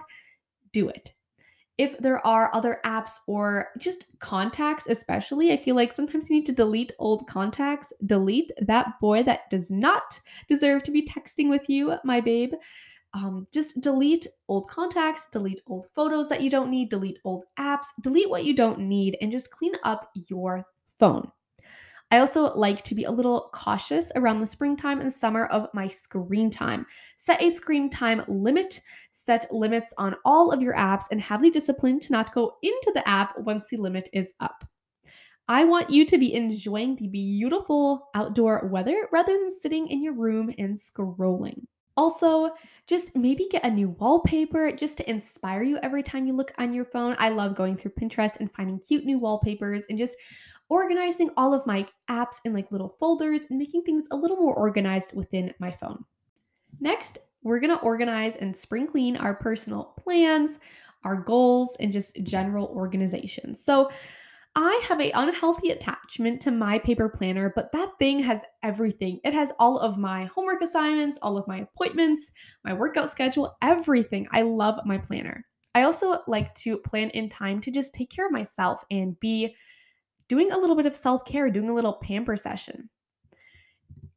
do 0.72 0.88
it. 0.88 1.14
If 1.78 1.98
there 1.98 2.26
are 2.26 2.50
other 2.54 2.80
apps 2.86 3.12
or 3.28 3.68
just 3.78 4.06
contacts, 4.20 4.86
especially, 4.88 5.52
I 5.52 5.58
feel 5.58 5.76
like 5.76 5.92
sometimes 5.92 6.30
you 6.30 6.38
need 6.38 6.46
to 6.46 6.54
delete 6.54 6.94
old 7.00 7.28
contacts. 7.28 7.92
Delete 8.06 8.54
that 8.62 8.98
boy 9.02 9.24
that 9.24 9.50
does 9.50 9.70
not 9.70 10.22
deserve 10.48 10.84
to 10.84 10.92
be 10.92 11.06
texting 11.06 11.50
with 11.50 11.68
you, 11.68 11.96
my 12.06 12.22
babe 12.22 12.54
um, 13.16 13.48
just 13.54 13.80
delete 13.80 14.28
old 14.50 14.70
contacts, 14.70 15.28
delete 15.32 15.62
old 15.68 15.88
photos 15.96 16.28
that 16.28 16.42
you 16.42 16.50
don't 16.50 16.70
need, 16.70 16.90
delete 16.90 17.20
old 17.24 17.46
apps, 17.58 17.86
delete 18.02 18.30
what 18.30 18.44
you 18.44 18.54
don't 18.54 18.78
need, 18.78 19.18
and 19.22 19.32
just 19.32 19.50
clean 19.50 19.74
up 19.84 20.12
your 20.28 20.66
phone. 21.00 21.32
I 22.12 22.20
also 22.20 22.54
like 22.56 22.84
to 22.84 22.94
be 22.94 23.06
a 23.06 23.12
little 23.12 23.50
cautious 23.54 24.12
around 24.16 24.42
the 24.42 24.46
springtime 24.46 25.00
and 25.00 25.12
summer 25.12 25.46
of 25.48 25.70
my 25.74 25.88
screen 25.88 26.52
time. 26.52 26.86
Set 27.18 27.42
a 27.42 27.50
screen 27.50 27.90
time 27.90 28.24
limit, 28.28 28.82
set 29.12 29.52
limits 29.52 29.94
on 29.98 30.16
all 30.26 30.52
of 30.52 30.62
your 30.62 30.76
apps, 30.76 31.06
and 31.10 31.22
have 31.22 31.42
the 31.42 31.50
discipline 31.50 32.02
to 32.02 32.12
not 32.12 32.34
go 32.34 32.58
into 32.64 32.92
the 32.94 33.08
app 33.08 33.40
once 33.40 33.68
the 33.68 33.78
limit 33.78 34.10
is 34.12 34.34
up. 34.42 34.68
I 35.48 35.64
want 35.64 35.90
you 35.90 36.06
to 36.06 36.18
be 36.18 36.34
enjoying 36.34 36.98
the 36.98 37.08
beautiful 37.08 38.10
outdoor 38.14 38.68
weather 38.68 39.08
rather 39.12 39.38
than 39.38 39.50
sitting 39.50 39.88
in 39.88 40.04
your 40.04 40.14
room 40.14 40.54
and 40.58 40.76
scrolling. 40.76 41.66
Also, 41.98 42.54
just 42.88 43.16
maybe 43.16 43.48
get 43.50 43.66
a 43.66 43.70
new 43.70 43.90
wallpaper 43.90 44.72
just 44.72 44.98
to 44.98 45.10
inspire 45.10 45.64
you 45.64 45.78
every 45.82 46.04
time 46.04 46.28
you 46.28 46.34
look 46.34 46.52
on 46.58 46.74
your 46.74 46.86
phone. 46.86 47.16
I 47.18 47.30
love 47.30 47.56
going 47.56 47.78
through 47.78 47.92
Pinterest 47.92 48.40
and 48.40 48.52
finding 48.52 48.80
cute 48.80 49.06
new 49.06 49.18
wallpapers 49.18 49.84
and 49.90 49.98
just 49.98 50.16
organizing 50.70 51.30
all 51.38 51.54
of 51.54 51.66
my 51.66 51.88
apps 52.10 52.38
in 52.44 52.54
like 52.54 52.72
little 52.72 52.96
folders 53.00 53.44
and 53.50 53.58
making 53.58 53.84
things 53.84 54.06
a 54.12 54.16
little 54.16 54.38
more 54.38 54.56
organized 54.56 55.16
within 55.16 55.54
my 55.60 55.72
phone. 55.72 56.04
Next, 56.80 57.20
we're 57.44 57.60
going 57.60 57.76
to 57.76 57.84
organize 57.84 58.38
and 58.38 58.56
spring 58.56 58.88
clean 58.88 59.16
our 59.18 59.36
personal 59.36 59.96
plans, 60.04 60.60
our 61.04 61.16
goals, 61.16 61.76
and 61.80 61.94
just 61.94 62.16
general 62.24 62.68
organization. 62.68 63.56
So, 63.56 63.92
I 64.58 64.82
have 64.88 65.02
a 65.02 65.12
unhealthy 65.12 65.72
attachment 65.72 66.42
to 66.44 66.52
my 66.52 66.80
paper 66.80 67.10
planner, 67.10 67.52
but 67.56 67.72
that 67.74 67.90
thing 68.00 68.24
has 68.24 68.40
everything. 68.64 69.20
It 69.26 69.34
has 69.34 69.52
all 69.60 69.78
of 69.80 69.98
my 69.98 70.26
homework 70.26 70.62
assignments, 70.62 71.20
all 71.22 71.38
of 71.38 71.48
my 71.48 71.60
appointments, 71.60 72.32
my 72.64 72.74
workout 72.74 73.10
schedule, 73.10 73.58
everything. 73.62 74.28
I 74.32 74.44
love 74.44 74.80
my 74.86 74.98
planner. 74.98 75.46
I 75.74 75.82
also 75.82 76.20
like 76.28 76.56
to 76.56 76.78
plan 76.78 77.10
in 77.10 77.28
time 77.28 77.60
to 77.62 77.72
just 77.72 77.94
take 77.94 78.10
care 78.10 78.26
of 78.26 78.32
myself 78.32 78.82
and 78.90 79.20
be 79.20 79.54
doing 80.30 80.54
a 80.54 80.58
little 80.58 80.78
bit 80.78 80.86
of 80.86 80.96
self 80.96 81.26
care, 81.26 81.50
doing 81.50 81.70
a 81.70 81.76
little 81.76 82.00
pamper 82.02 82.38
session. 82.38 82.90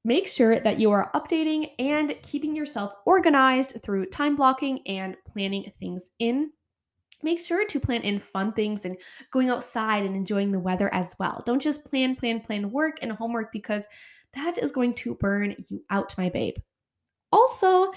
Make 0.05 0.29
sure 0.29 0.61
that 0.61 0.79
you 0.79 0.92
are 0.92 1.11
updating 1.16 1.70
and 1.81 2.14
keeping 2.22 2.55
yourself 2.55 2.92
organized 3.07 3.83
through 3.83 4.07
time 4.07 4.37
blocking 4.37 4.87
and 4.87 5.16
planning 5.27 5.72
things 5.81 6.09
in. 6.20 6.53
Make 7.22 7.40
sure 7.40 7.66
to 7.66 7.81
plan 7.81 8.02
in 8.02 8.20
fun 8.20 8.52
things 8.52 8.85
and 8.85 8.96
going 9.33 9.50
outside 9.50 10.04
and 10.04 10.14
enjoying 10.14 10.52
the 10.52 10.61
weather 10.61 10.92
as 10.94 11.14
well. 11.18 11.42
Don't 11.44 11.62
just 11.62 11.85
plan, 11.85 12.14
plan, 12.16 12.40
plan 12.40 12.70
work 12.70 12.98
and 13.02 13.12
homework 13.12 13.52
because 13.52 13.85
that 14.35 14.59
is 14.59 14.70
going 14.70 14.94
to 14.94 15.14
burn 15.14 15.57
you 15.68 15.83
out, 15.90 16.16
my 16.16 16.28
babe. 16.28 16.54
Also, 17.33 17.92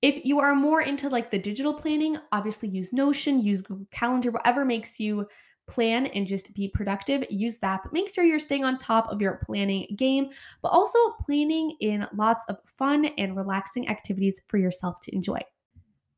if 0.00 0.24
you 0.24 0.40
are 0.40 0.54
more 0.54 0.82
into 0.82 1.08
like 1.08 1.30
the 1.30 1.38
digital 1.38 1.74
planning, 1.74 2.16
obviously 2.32 2.68
use 2.68 2.92
Notion, 2.92 3.38
use 3.38 3.62
Google 3.62 3.86
Calendar, 3.90 4.30
whatever 4.30 4.64
makes 4.64 4.98
you 4.98 5.26
plan 5.68 6.06
and 6.06 6.26
just 6.26 6.52
be 6.54 6.68
productive, 6.68 7.24
use 7.30 7.58
that. 7.60 7.80
But 7.84 7.92
make 7.92 8.12
sure 8.12 8.24
you're 8.24 8.40
staying 8.40 8.64
on 8.64 8.78
top 8.78 9.10
of 9.10 9.20
your 9.20 9.40
planning 9.44 9.86
game, 9.96 10.30
but 10.60 10.70
also 10.70 10.98
planning 11.20 11.76
in 11.80 12.06
lots 12.16 12.44
of 12.48 12.58
fun 12.64 13.06
and 13.16 13.36
relaxing 13.36 13.88
activities 13.88 14.40
for 14.48 14.58
yourself 14.58 15.00
to 15.02 15.14
enjoy. 15.14 15.38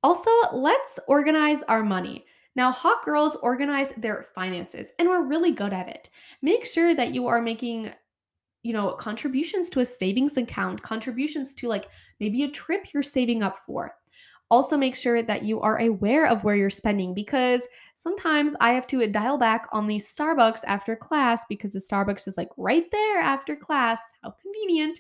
Also, 0.03 0.31
let's 0.53 0.99
organize 1.09 1.63
our 1.69 1.83
money. 1.83 2.25
Now, 2.57 2.73
hot 2.73 3.05
girls 3.05 3.37
organize 3.37 3.93
their 3.97 4.27
finances 4.35 4.89
and 4.99 5.09
we're 5.09 5.25
really 5.25 5.51
good 5.51 5.73
at 5.73 5.89
it. 5.89 6.11
Make 6.43 6.65
sure 6.65 6.95
that 6.95 7.15
you 7.15 7.27
are 7.27 7.43
making 7.43 7.93
you 8.65 8.73
know, 8.73 8.93
contributions 8.93 9.71
to 9.71 9.81
a 9.81 9.85
savings 9.85 10.37
account, 10.39 10.83
contributions 10.83 11.55
to 11.55 11.69
like 11.69 11.89
maybe 12.19 12.43
a 12.43 12.51
trip 12.51 12.93
you're 12.93 13.03
saving 13.03 13.43
up 13.43 13.59
for. 13.65 13.95
Also, 14.51 14.77
make 14.77 14.97
sure 14.97 15.23
that 15.23 15.45
you 15.45 15.61
are 15.61 15.81
aware 15.81 16.27
of 16.27 16.45
where 16.45 16.57
you're 16.57 16.71
spending 16.71 17.15
because 17.15 17.67
sometimes 17.97 18.55
I 18.61 18.73
have 18.73 18.87
to 18.89 19.07
dial 19.07 19.39
back 19.39 19.67
on 19.73 19.87
the 19.87 19.97
Starbucks 19.97 20.61
after 20.67 20.97
class 20.97 21.45
because 21.49 21.73
the 21.73 21.79
Starbucks 21.79 22.27
is 22.27 22.37
like 22.37 22.51
right 22.57 22.91
there 22.91 23.21
after 23.21 23.55
class. 23.55 24.01
How 24.23 24.35
convenient. 24.43 24.99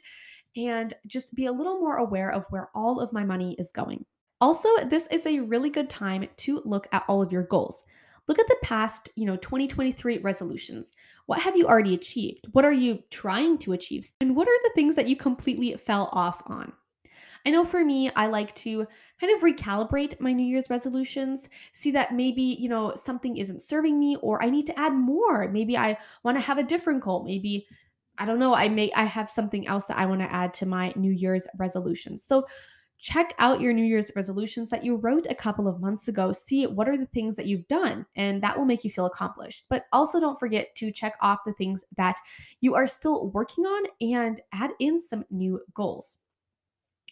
And 0.57 0.95
just 1.07 1.35
be 1.35 1.47
a 1.47 1.53
little 1.53 1.81
more 1.81 1.97
aware 1.97 2.31
of 2.31 2.45
where 2.51 2.69
all 2.75 3.01
of 3.01 3.13
my 3.13 3.25
money 3.25 3.57
is 3.59 3.73
going. 3.73 4.05
Also, 4.41 4.69
this 4.89 5.07
is 5.11 5.27
a 5.27 5.41
really 5.41 5.71
good 5.71 5.89
time 5.89 6.27
to 6.39 6.63
look 6.65 6.87
at 6.93 7.05
all 7.09 7.23
of 7.23 7.33
your 7.33 7.45
goals. 7.45 7.83
Look 8.27 8.39
at 8.39 8.49
the 8.49 8.57
past, 8.63 9.11
you 9.17 9.27
know, 9.27 9.37
2023 9.37 10.19
resolutions. 10.19 10.93
What 11.27 11.41
have 11.41 11.57
you 11.57 11.67
already 11.67 11.95
achieved? 11.95 12.47
What 12.53 12.65
are 12.65 12.73
you 12.73 13.03
trying 13.11 13.59
to 13.59 13.73
achieve? 13.73 14.11
And 14.21 14.35
what 14.35 14.49
are 14.49 14.63
the 14.63 14.73
things 14.75 14.97
that 14.97 15.09
you 15.09 15.17
completely 15.17 15.75
fell 15.77 16.09
off 16.13 16.43
on? 16.47 16.73
I 17.47 17.51
know 17.51 17.65
for 17.65 17.85
me, 17.85 18.11
I 18.17 18.27
like 18.27 18.55
to 18.57 18.87
kind 19.21 19.35
of 19.35 19.43
recalibrate 19.43 20.19
my 20.19 20.33
New 20.33 20.47
Year's 20.47 20.71
resolutions, 20.71 21.51
see 21.73 21.91
that 21.91 22.15
maybe, 22.15 22.43
you 22.43 22.71
know, 22.71 22.95
something 22.95 23.37
isn't 23.37 23.61
serving 23.61 23.99
me 23.99 24.17
or 24.23 24.43
I 24.43 24.49
need 24.49 24.65
to 24.67 24.79
add 24.79 24.95
more. 24.95 25.49
Maybe 25.51 25.77
I 25.77 25.99
want 26.23 26.39
to 26.39 26.43
have 26.43 26.57
a 26.57 26.63
different 26.63 27.03
goal. 27.03 27.23
Maybe 27.23 27.67
I 28.17 28.25
don't 28.25 28.39
know, 28.39 28.55
I 28.55 28.69
may 28.69 28.93
I 28.93 29.05
have 29.05 29.29
something 29.29 29.67
else 29.67 29.87
that 29.87 29.99
I 29.99 30.07
want 30.07 30.21
to 30.21 30.33
add 30.33 30.55
to 30.55 30.67
my 30.67 30.93
New 30.97 31.11
Year's 31.11 31.47
resolutions. 31.59 32.23
So 32.23 32.47
check 33.05 33.35
out 33.39 33.61
your 33.61 33.75
New 33.75 33.85
Year's 33.85 34.11
resolutions 34.17 34.71
that 34.71 34.83
you 34.83 34.97
wrote 34.97 35.27
a 35.29 35.35
couple 35.35 35.69
of 35.69 35.79
months 35.79 36.09
ago. 36.09 36.33
See 36.33 36.67
what 36.67 36.89
are 36.89 36.97
the 36.97 37.05
things 37.05 37.37
that 37.37 37.45
you've 37.45 37.69
done, 37.69 38.07
and 38.17 38.43
that 38.43 38.57
will 38.57 38.65
make 38.65 38.83
you 38.83 38.89
feel 38.89 39.05
accomplished. 39.05 39.67
But 39.69 39.85
also 39.93 40.19
don't 40.19 40.41
forget 40.41 40.75
to 40.77 40.91
check 40.91 41.13
off 41.21 41.41
the 41.45 41.53
things 41.53 41.85
that 41.99 42.17
you 42.63 42.75
are 42.75 42.87
still 42.87 43.29
working 43.29 43.67
on 43.67 43.85
and 44.01 44.41
add 44.55 44.71
in 44.81 44.99
some 44.99 45.23
new 45.31 45.61
goals. 45.75 46.17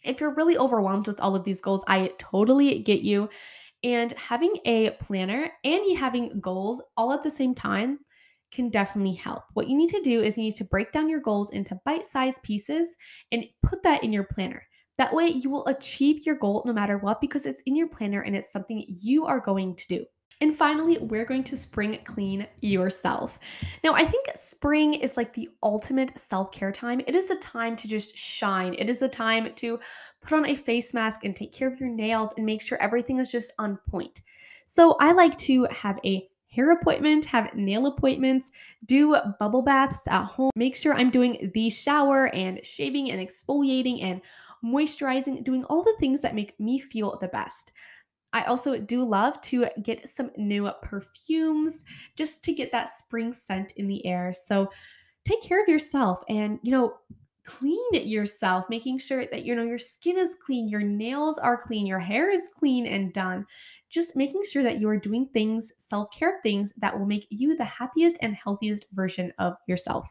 If 0.02 0.18
you're 0.18 0.35
really 0.35 0.57
overwhelmed 0.57 1.09
with 1.09 1.20
all 1.20 1.37
of 1.37 1.44
these 1.44 1.61
goals, 1.61 1.85
I 1.87 2.11
totally 2.18 2.78
get 2.78 3.02
you. 3.02 3.28
And 3.85 4.12
having 4.12 4.55
a 4.64 4.92
planner 4.92 5.50
and 5.62 5.85
you 5.85 5.98
having 5.98 6.40
goals 6.40 6.81
all 6.96 7.12
at 7.12 7.22
the 7.22 7.31
same 7.31 7.55
time 7.55 7.98
can 8.50 8.70
definitely 8.70 9.14
help. 9.14 9.42
What 9.52 9.68
you 9.68 9.76
need 9.76 9.90
to 9.90 10.00
do 10.00 10.22
is 10.22 10.38
you 10.38 10.44
need 10.44 10.57
to 10.57 10.64
break 10.64 10.90
down 10.90 11.11
your 11.11 11.20
goals 11.20 11.50
into 11.50 11.78
bite 11.85 12.07
sized 12.07 12.42
pieces 12.42 12.96
and 13.31 13.44
put 13.62 13.83
that 13.83 14.02
in 14.02 14.11
your 14.11 14.24
planner. 14.24 14.66
That 14.98 15.14
way, 15.14 15.28
you 15.28 15.50
will 15.50 15.66
achieve 15.66 16.26
your 16.26 16.37
goal 16.37 16.62
no 16.66 16.72
matter 16.72 16.98
what 16.98 17.20
because 17.20 17.46
it's 17.46 17.62
in 17.62 17.74
your 17.74 17.88
planner 17.88 18.20
and 18.22 18.37
it's 18.37 18.52
something 18.52 18.85
you 18.88 19.26
are 19.26 19.40
going 19.40 19.74
to 19.76 19.88
do. 19.88 20.05
And 20.40 20.57
finally, 20.57 20.98
we're 20.98 21.24
going 21.24 21.44
to 21.44 21.57
spring 21.57 21.98
clean 22.05 22.46
yourself. 22.61 23.38
Now, 23.85 23.94
I 23.94 24.05
think 24.05 24.26
spring 24.35 24.94
is 24.94 25.16
like 25.16 25.33
the 25.33 25.48
ultimate 25.62 26.18
self 26.18 26.50
care 26.50 26.72
time. 26.72 27.00
It 27.07 27.14
is 27.14 27.31
a 27.31 27.37
time 27.37 27.76
to 27.76 27.87
just 27.87 28.16
shine. 28.16 28.74
It 28.74 28.90
is 28.90 29.02
a 29.02 29.09
time 29.09 29.55
to 29.55 29.78
put 30.20 30.37
on 30.37 30.46
a 30.46 30.57
face 30.57 30.92
mask 30.94 31.24
and 31.24 31.35
take 31.35 31.52
care 31.52 31.68
of 31.72 31.78
your 31.78 31.90
nails 31.90 32.35
and 32.37 32.44
make 32.44 32.61
sure 32.61 32.76
everything 32.83 33.20
is 33.20 33.31
just 33.31 33.52
on 33.59 33.78
point. 33.88 34.22
So, 34.66 34.96
I 35.00 35.12
like 35.12 35.38
to 35.38 35.68
have 35.70 35.98
a 36.05 36.28
hair 36.52 36.72
appointment, 36.72 37.24
have 37.24 37.55
nail 37.55 37.87
appointments, 37.87 38.50
do 38.87 39.16
bubble 39.38 39.62
baths 39.62 40.07
at 40.09 40.24
home, 40.24 40.50
make 40.55 40.76
sure 40.76 40.94
I'm 40.94 41.11
doing 41.11 41.50
the 41.55 41.70
shower 41.70 42.26
and 42.35 42.64
shaving 42.64 43.11
and 43.11 43.26
exfoliating 43.26 44.02
and 44.02 44.20
moisturizing, 44.64 45.44
doing 45.44 45.64
all 45.64 45.83
the 45.83 45.96
things 45.98 46.20
that 46.22 46.35
make 46.35 46.59
me 46.59 46.79
feel 46.79 47.18
the 47.20 47.29
best. 47.29 47.72
I 48.33 48.44
also 48.44 48.79
do 48.79 49.05
love 49.05 49.40
to 49.42 49.66
get 49.83 50.09
some 50.09 50.31
new 50.37 50.70
perfumes 50.83 51.85
just 52.16 52.42
to 52.44 52.53
get 52.55 52.72
that 52.72 52.88
spring 52.88 53.33
scent 53.33 53.72
in 53.77 53.88
the 53.88 54.05
air. 54.07 54.33
So 54.35 54.70
take 55.27 55.42
care 55.42 55.62
of 55.62 55.68
yourself 55.68 56.22
and, 56.29 56.59
you 56.62 56.70
know, 56.70 56.94
clean 57.44 57.83
yourself, 57.92 58.64
making 58.70 58.98
sure 58.98 59.27
that, 59.27 59.44
you 59.44 59.55
know, 59.55 59.64
your 59.64 59.79
skin 59.79 60.16
is 60.16 60.37
clean, 60.37 60.68
your 60.68 60.81
nails 60.81 61.38
are 61.38 61.61
clean, 61.61 61.87
your 61.87 61.98
hair 61.98 62.31
is 62.31 62.48
clean 62.59 62.87
and 62.87 63.12
done. 63.12 63.44
Just 63.90 64.16
making 64.16 64.42
sure 64.51 64.62
that 64.62 64.81
you 64.81 64.88
are 64.88 64.96
doing 64.96 65.29
things, 65.35 65.70
self 65.77 66.09
care 66.11 66.40
things 66.42 66.72
that 66.79 66.98
will 66.98 67.05
make 67.05 67.27
you 67.29 67.57
the 67.57 67.64
happiest 67.64 68.16
and 68.22 68.35
healthiest 68.35 68.87
version 68.92 69.33
of 69.38 69.55
yourself. 69.68 70.09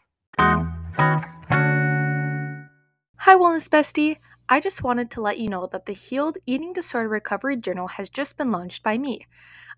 Hi, 3.32 3.36
Wellness 3.36 3.70
Bestie. 3.70 4.18
I 4.52 4.60
just 4.60 4.84
wanted 4.84 5.10
to 5.12 5.22
let 5.22 5.40
you 5.40 5.48
know 5.48 5.70
that 5.72 5.86
the 5.86 5.94
Healed 5.94 6.38
Eating 6.46 6.74
Disorder 6.74 7.08
Recovery 7.08 7.56
Journal 7.56 7.88
has 7.88 8.10
just 8.10 8.36
been 8.36 8.52
launched 8.52 8.84
by 8.84 8.98
me. 8.98 9.26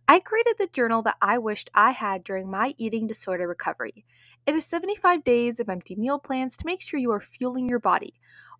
I 0.07 0.19
created 0.19 0.55
the 0.57 0.65
journal 0.65 1.03
that 1.03 1.17
I 1.21 1.37
wished 1.37 1.69
I 1.75 1.91
had 1.91 2.23
during 2.23 2.49
my 2.49 2.73
eating 2.79 3.05
disorder 3.05 3.47
recovery. 3.47 4.03
It 4.47 4.55
is 4.55 4.65
75 4.65 5.23
days 5.23 5.59
of 5.59 5.69
empty 5.69 5.95
meal 5.95 6.17
plans 6.17 6.57
to 6.57 6.65
make 6.65 6.81
sure 6.81 6.99
you 6.99 7.11
are 7.11 7.19
fueling 7.19 7.69
your 7.69 7.77
body, 7.77 8.15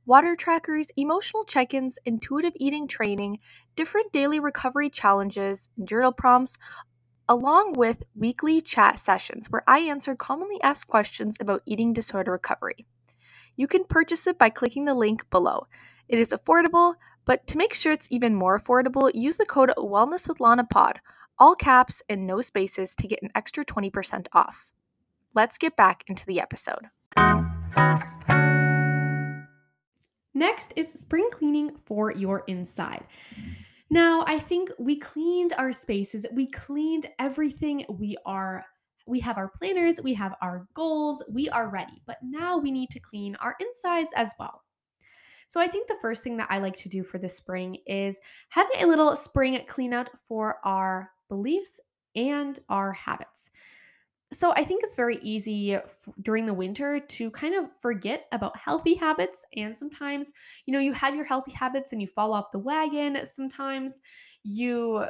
water 0.06 0.36
trackers, 0.36 0.92
emotional 0.98 1.46
check 1.46 1.74
ins, 1.74 1.98
intuitive 2.06 2.54
eating 2.58 2.88
training, 2.88 3.40
different 3.76 4.12
daily 4.12 4.40
recovery 4.40 4.92
challenges, 4.92 5.68
and 5.80 5.88
journal 5.88 6.12
prompts, 6.12 6.60
along 7.28 7.74
with 7.74 8.04
weekly 8.16 8.62
chat 8.62 9.00
sessions 9.00 9.50
where 9.50 9.64
I 9.66 9.80
answer 9.80 10.16
commonly 10.16 10.62
asked 10.62 10.86
questions 10.86 11.38
about 11.40 11.64
eating 11.66 11.92
disorder 11.92 12.34
recovery. 12.34 12.86
You 13.56 13.68
can 13.68 13.84
purchase 13.84 14.28
it 14.28 14.38
by 14.38 14.50
clicking 14.50 14.86
the 14.86 14.94
link 14.94 15.28
below. 15.32 15.66
It 16.10 16.20
is 16.20 16.30
affordable, 16.30 16.96
but 17.26 17.48
to 17.48 17.58
make 17.58 17.74
sure 17.74 17.92
it's 17.92 18.08
even 18.12 18.36
more 18.36 18.60
affordable, 18.60 19.10
use 19.14 19.38
the 19.38 19.46
code 19.46 19.72
Wellness 19.78 20.28
with 20.28 20.42
Lana 20.42 20.66
Pod, 20.66 21.00
all 21.40 21.56
caps 21.56 22.02
and 22.10 22.28
no 22.28 22.42
spaces, 22.42 22.96
to 22.96 23.08
get 23.08 23.24
an 23.24 23.30
extra 23.36 23.64
20% 23.66 24.28
off. 24.34 24.68
Let's 25.34 25.58
get 25.58 25.76
back 25.78 26.04
into 26.08 26.26
the 26.26 26.42
episode. 26.42 26.90
Next 30.34 30.74
is 30.76 30.92
spring 30.94 31.30
cleaning 31.32 31.72
for 31.86 32.12
your 32.12 32.44
inside. 32.48 33.06
Now, 33.90 34.26
I 34.28 34.40
think 34.40 34.72
we 34.80 34.98
cleaned 34.98 35.54
our 35.54 35.72
spaces, 35.72 36.26
we 36.34 36.48
cleaned 36.48 37.08
everything. 37.20 37.86
We 37.88 38.18
are 38.26 38.66
we 39.06 39.20
have 39.20 39.38
our 39.38 39.50
planners, 39.50 40.00
we 40.02 40.14
have 40.14 40.34
our 40.42 40.66
goals, 40.74 41.22
we 41.30 41.50
are 41.50 41.70
ready. 41.70 42.02
But 42.08 42.18
now 42.24 42.58
we 42.58 42.72
need 42.72 42.90
to 42.92 43.00
clean 43.00 43.36
our 43.36 43.56
insides 43.60 44.14
as 44.16 44.32
well. 44.40 44.63
So 45.48 45.60
I 45.60 45.68
think 45.68 45.88
the 45.88 45.98
first 46.02 46.24
thing 46.24 46.38
that 46.38 46.52
I 46.52 46.60
like 46.60 46.76
to 46.78 46.90
do 46.90 47.04
for 47.04 47.18
the 47.18 47.30
spring 47.30 47.78
is 47.86 48.18
having 48.50 48.82
a 48.82 48.88
little 48.88 49.16
spring 49.16 49.60
clean 49.68 49.94
out 49.94 50.10
for 50.28 50.58
our 50.64 51.12
beliefs 51.30 51.80
and 52.16 52.60
our 52.70 52.92
habits. 52.94 53.52
So 54.32 54.52
I 54.52 54.64
think 54.64 54.84
it's 54.84 54.96
very 54.96 55.20
easy 55.22 55.76
f- 55.76 55.86
during 56.24 56.48
the 56.48 56.54
winter 56.54 57.00
to 57.00 57.30
kind 57.32 57.54
of 57.54 57.70
forget 57.82 58.26
about 58.32 58.58
healthy 58.58 58.96
habits 58.96 59.46
and 59.56 59.76
sometimes, 59.76 60.32
you 60.66 60.74
know, 60.74 60.80
you 60.80 60.92
have 60.94 61.14
your 61.16 61.26
healthy 61.26 61.52
habits 61.52 61.92
and 61.92 62.02
you 62.02 62.08
fall 62.08 62.34
off 62.34 62.52
the 62.52 62.58
wagon. 62.58 63.20
Sometimes 63.26 64.00
you 64.42 65.06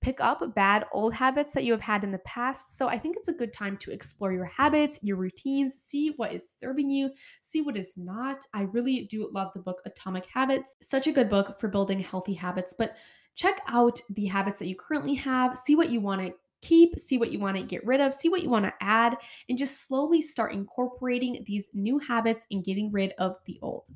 pick 0.00 0.20
up 0.20 0.42
bad 0.54 0.86
old 0.92 1.12
habits 1.12 1.52
that 1.52 1.64
you 1.64 1.72
have 1.72 1.80
had 1.80 2.04
in 2.04 2.10
the 2.10 2.18
past. 2.18 2.76
So 2.78 2.88
I 2.88 2.98
think 2.98 3.16
it's 3.16 3.28
a 3.28 3.32
good 3.32 3.52
time 3.52 3.76
to 3.78 3.90
explore 3.90 4.32
your 4.32 4.46
habits, 4.46 4.98
your 5.02 5.16
routines, 5.16 5.74
see 5.74 6.14
what 6.16 6.32
is 6.32 6.50
serving 6.50 6.90
you, 6.90 7.10
see 7.40 7.60
what 7.60 7.76
is 7.76 7.94
not. 7.96 8.46
I 8.54 8.62
really 8.62 9.06
do 9.10 9.30
love 9.32 9.50
the 9.54 9.60
book 9.60 9.82
Atomic 9.84 10.24
Habits. 10.32 10.76
Such 10.80 11.06
a 11.06 11.12
good 11.12 11.28
book 11.28 11.60
for 11.60 11.68
building 11.68 12.00
healthy 12.00 12.34
habits, 12.34 12.74
but 12.76 12.94
check 13.34 13.60
out 13.68 14.00
the 14.10 14.26
habits 14.26 14.58
that 14.58 14.68
you 14.68 14.76
currently 14.76 15.14
have, 15.14 15.56
see 15.56 15.76
what 15.76 15.90
you 15.90 16.00
want 16.00 16.22
to 16.22 16.32
keep, 16.62 16.98
see 16.98 17.18
what 17.18 17.30
you 17.30 17.38
want 17.38 17.56
to 17.56 17.62
get 17.62 17.84
rid 17.86 18.00
of, 18.00 18.14
see 18.14 18.28
what 18.28 18.42
you 18.42 18.50
want 18.50 18.64
to 18.64 18.72
add, 18.80 19.16
and 19.48 19.58
just 19.58 19.86
slowly 19.86 20.20
start 20.20 20.52
incorporating 20.52 21.42
these 21.46 21.68
new 21.72 21.98
habits 21.98 22.46
and 22.50 22.64
getting 22.64 22.90
rid 22.90 23.12
of 23.18 23.36
the 23.46 23.58
old. 23.62 23.86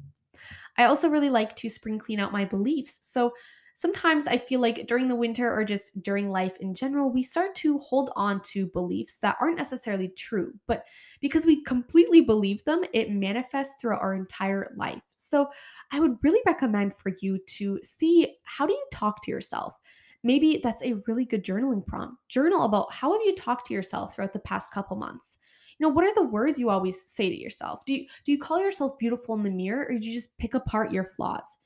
I 0.77 0.85
also 0.85 1.09
really 1.09 1.31
like 1.31 1.55
to 1.57 1.69
spring 1.69 1.99
clean 1.99 2.21
out 2.21 2.33
my 2.33 2.45
beliefs. 2.45 2.99
So 3.03 3.33
sometimes 3.75 4.27
I 4.29 4.37
feel 4.37 4.61
like 4.61 4.87
during 4.87 5.09
the 5.09 5.15
winter 5.17 5.53
or 5.53 5.65
just 5.65 6.01
during 6.03 6.31
life 6.31 6.57
in 6.59 6.75
general, 6.75 7.11
we 7.11 7.23
start 7.23 7.55
to 7.57 7.79
hold 7.79 8.11
on 8.17 8.41
to 8.43 8.67
beliefs 8.67 9.19
that 9.19 9.37
aren't 9.41 9.59
necessarily 9.59 10.09
true, 10.09 10.55
but 10.67 10.85
because 11.21 11.45
we 11.45 11.63
completely 11.65 12.21
believe 12.21 12.63
them, 12.65 12.85
it 12.93 13.11
manifests 13.11 13.77
throughout 13.81 14.01
our 14.01 14.15
entire 14.15 14.73
life. 14.77 15.03
So 15.17 15.49
I 15.91 16.01
would 16.01 16.17
really 16.23 16.41
recommend 16.47 16.97
for 16.97 17.13
you 17.21 17.39
to 17.39 17.81
see 17.83 18.37
how 18.45 18.65
do 18.67 18.73
you 18.73 18.87
talk 18.93 19.23
to 19.25 19.31
yourself? 19.31 19.79
Maybe 20.23 20.61
that's 20.63 20.83
a 20.83 20.95
really 21.07 21.25
good 21.25 21.45
journaling 21.45 21.85
prompt. 21.85 22.17
Journal 22.29 22.63
about 22.63 22.93
how 22.93 23.13
have 23.13 23.23
you 23.23 23.35
talked 23.35 23.67
to 23.67 23.75
yourself 23.75 24.15
throughout 24.15 24.33
the 24.33 24.39
past 24.39 24.73
couple 24.73 24.97
months? 24.97 25.37
You 25.79 25.87
know, 25.87 25.93
what 25.93 26.05
are 26.05 26.15
the 26.15 26.23
words 26.23 26.59
you 26.59 26.71
always 26.71 27.05
say 27.05 27.29
to 27.29 27.39
yourself? 27.39 27.85
Do 27.85 27.93
you 27.93 28.07
do 28.25 28.33
you 28.33 28.39
call 28.39 28.61
yourself 28.61 28.97
beautiful 28.99 29.35
in 29.35 29.43
the 29.43 29.51
mirror 29.51 29.87
or 29.89 29.99
do 29.99 30.07
you 30.07 30.15
just 30.15 30.37
pick 30.39 30.55
apart 30.55 30.93
your 30.93 31.05
flaws? 31.05 31.59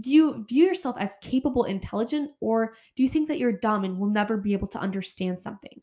Do 0.00 0.10
you 0.10 0.44
view 0.48 0.66
yourself 0.66 0.96
as 0.98 1.18
capable, 1.20 1.64
intelligent, 1.64 2.32
or 2.40 2.74
do 2.96 3.02
you 3.02 3.08
think 3.08 3.28
that 3.28 3.38
you're 3.38 3.52
dumb 3.52 3.84
and 3.84 3.98
will 3.98 4.08
never 4.08 4.36
be 4.36 4.52
able 4.52 4.66
to 4.68 4.78
understand 4.78 5.38
something? 5.38 5.80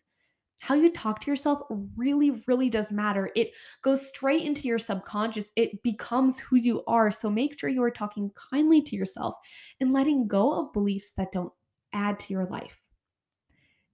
How 0.60 0.76
you 0.76 0.92
talk 0.92 1.22
to 1.22 1.32
yourself 1.32 1.62
really, 1.96 2.44
really 2.46 2.70
does 2.70 2.92
matter. 2.92 3.32
It 3.36 3.52
goes 3.82 4.08
straight 4.08 4.46
into 4.46 4.68
your 4.68 4.78
subconscious. 4.78 5.52
It 5.56 5.82
becomes 5.82 6.40
who 6.40 6.58
you 6.58 6.84
are. 6.86 7.10
So 7.10 7.32
make 7.32 7.60
sure 7.60 7.70
you 7.70 7.82
are 7.82 7.90
talking 7.90 8.32
kindly 8.36 8.82
to 8.84 8.96
yourself 8.96 9.34
and 9.80 9.92
letting 9.92 10.28
go 10.28 10.60
of 10.60 10.74
beliefs 10.74 11.14
that 11.14 11.32
don't 11.32 11.52
add 11.94 12.20
to 12.20 12.34
your 12.34 12.46
life. 12.46 12.80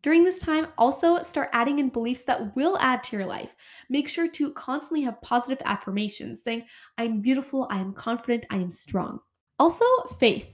During 0.04 0.24
this 0.24 0.40
time, 0.40 0.68
also 0.78 1.22
start 1.24 1.50
adding 1.54 1.80
in 1.80 1.90
beliefs 1.90 2.24
that 2.24 2.56
will 2.56 2.78
add 2.80 3.04
to 3.06 3.18
your 3.18 3.26
life. 3.26 3.56
Make 3.90 4.08
sure 4.08 4.28
to 4.28 4.52
constantly 4.52 5.04
have 5.04 5.22
positive 5.22 5.62
affirmations 5.66 6.44
saying, 6.44 6.66
I'm 6.98 7.22
beautiful, 7.22 7.68
I 7.72 7.80
am 7.80 7.94
confident, 7.94 8.46
I 8.50 8.58
am 8.58 8.72
strong. 8.72 9.20
Also, 9.60 9.86
faith. 10.20 10.48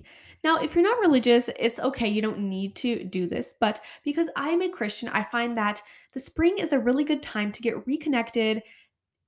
Now, 0.43 0.57
if 0.57 0.75
you're 0.75 0.83
not 0.83 0.99
religious, 0.99 1.49
it's 1.57 1.79
okay. 1.79 2.07
You 2.07 2.21
don't 2.21 2.39
need 2.39 2.75
to 2.77 3.03
do 3.05 3.27
this. 3.27 3.55
But 3.59 3.79
because 4.03 4.29
I'm 4.35 4.61
a 4.61 4.69
Christian, 4.69 5.07
I 5.09 5.23
find 5.23 5.55
that 5.57 5.81
the 6.13 6.19
spring 6.19 6.57
is 6.57 6.73
a 6.73 6.79
really 6.79 7.05
good 7.05 7.23
time 7.23 7.51
to 7.53 7.61
get 7.61 7.87
reconnected 7.87 8.61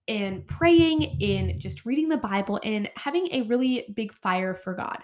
and 0.08 0.46
praying, 0.48 1.02
in 1.20 1.60
just 1.60 1.86
reading 1.86 2.10
the 2.10 2.18
Bible, 2.18 2.60
and 2.64 2.90
having 2.96 3.28
a 3.32 3.44
really 3.44 3.88
big 3.96 4.14
fire 4.14 4.54
for 4.54 4.74
God. 4.74 4.98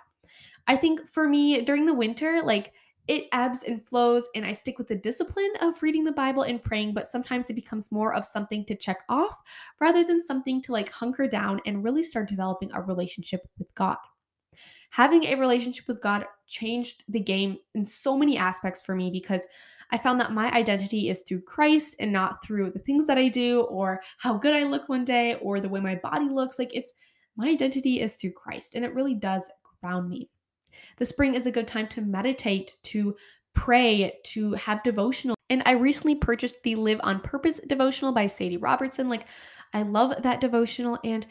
I 0.68 0.76
think 0.76 1.08
for 1.08 1.28
me 1.28 1.62
during 1.62 1.86
the 1.86 1.94
winter, 1.94 2.42
like 2.44 2.74
it 3.08 3.28
ebbs 3.32 3.64
and 3.64 3.84
flows, 3.84 4.28
and 4.36 4.46
I 4.46 4.52
stick 4.52 4.78
with 4.78 4.88
the 4.88 4.96
discipline 4.96 5.52
of 5.60 5.82
reading 5.82 6.04
the 6.04 6.12
Bible 6.12 6.44
and 6.44 6.62
praying, 6.62 6.94
but 6.94 7.08
sometimes 7.08 7.50
it 7.50 7.56
becomes 7.56 7.92
more 7.92 8.14
of 8.14 8.26
something 8.26 8.64
to 8.66 8.76
check 8.76 9.00
off 9.10 9.42
rather 9.80 10.04
than 10.04 10.22
something 10.22 10.62
to 10.64 10.72
like 10.72 10.92
hunker 10.92 11.28
down 11.28 11.60
and 11.66 11.84
really 11.84 12.04
start 12.04 12.30
developing 12.30 12.70
a 12.74 12.82
relationship 12.82 13.48
with 13.58 13.74
God 13.74 13.98
having 14.92 15.26
a 15.26 15.36
relationship 15.36 15.88
with 15.88 16.02
God 16.02 16.26
changed 16.48 17.04
the 17.08 17.20
game 17.20 17.58
in 17.74 17.86
so 17.86 18.18
many 18.18 18.38
aspects 18.38 18.82
for 18.82 18.94
me 18.94 19.10
because 19.10 19.46
I 19.90 19.98
found 19.98 20.20
that 20.22 20.34
my 20.34 20.52
identity 20.52 21.10
is 21.10 21.22
through 21.22 21.42
Christ 21.42 21.96
and 22.00 22.14
not 22.14 22.44
through 22.44 22.72
the 22.72 22.80
things 22.80 23.08
that 23.08 23.18
I 23.18 23.28
do 23.28 23.62
or 23.62 24.02
how 24.20 24.38
good 24.38 24.54
I 24.54 24.64
look 24.64 24.88
one 24.88 25.04
day 25.04 25.36
or 25.36 25.60
the 25.60 25.70
way 25.70 25.80
my 25.80 25.96
body 25.96 26.30
looks. 26.30 26.60
Like 26.60 26.72
it's 26.74 26.94
my 27.36 27.50
identity 27.50 28.00
is 28.02 28.16
through 28.16 28.32
Christ 28.32 28.76
and 28.76 28.86
it 28.86 28.94
really 28.94 29.16
does 29.16 29.50
ground 29.82 30.10
me. 30.10 30.30
The 30.98 31.06
spring 31.06 31.36
is 31.36 31.46
a 31.46 31.52
good 31.52 31.68
time 31.68 31.88
to 31.90 32.02
meditate, 32.02 32.78
to 32.84 33.16
pray, 33.54 34.14
to 34.26 34.54
have 34.54 34.84
devotional. 34.84 35.36
And 35.50 35.64
I 35.66 35.72
recently 35.72 36.16
purchased 36.16 36.64
the 36.64 36.76
Live 36.76 37.00
on 37.04 37.20
Purpose 37.20 37.60
devotional 37.68 38.14
by 38.14 38.28
Sadie 38.28 38.58
Robertson. 38.58 39.10
Like, 39.10 39.26
I 39.74 39.84
love 39.84 40.22
that 40.22 40.42
devotional. 40.42 41.00
And 41.04 41.26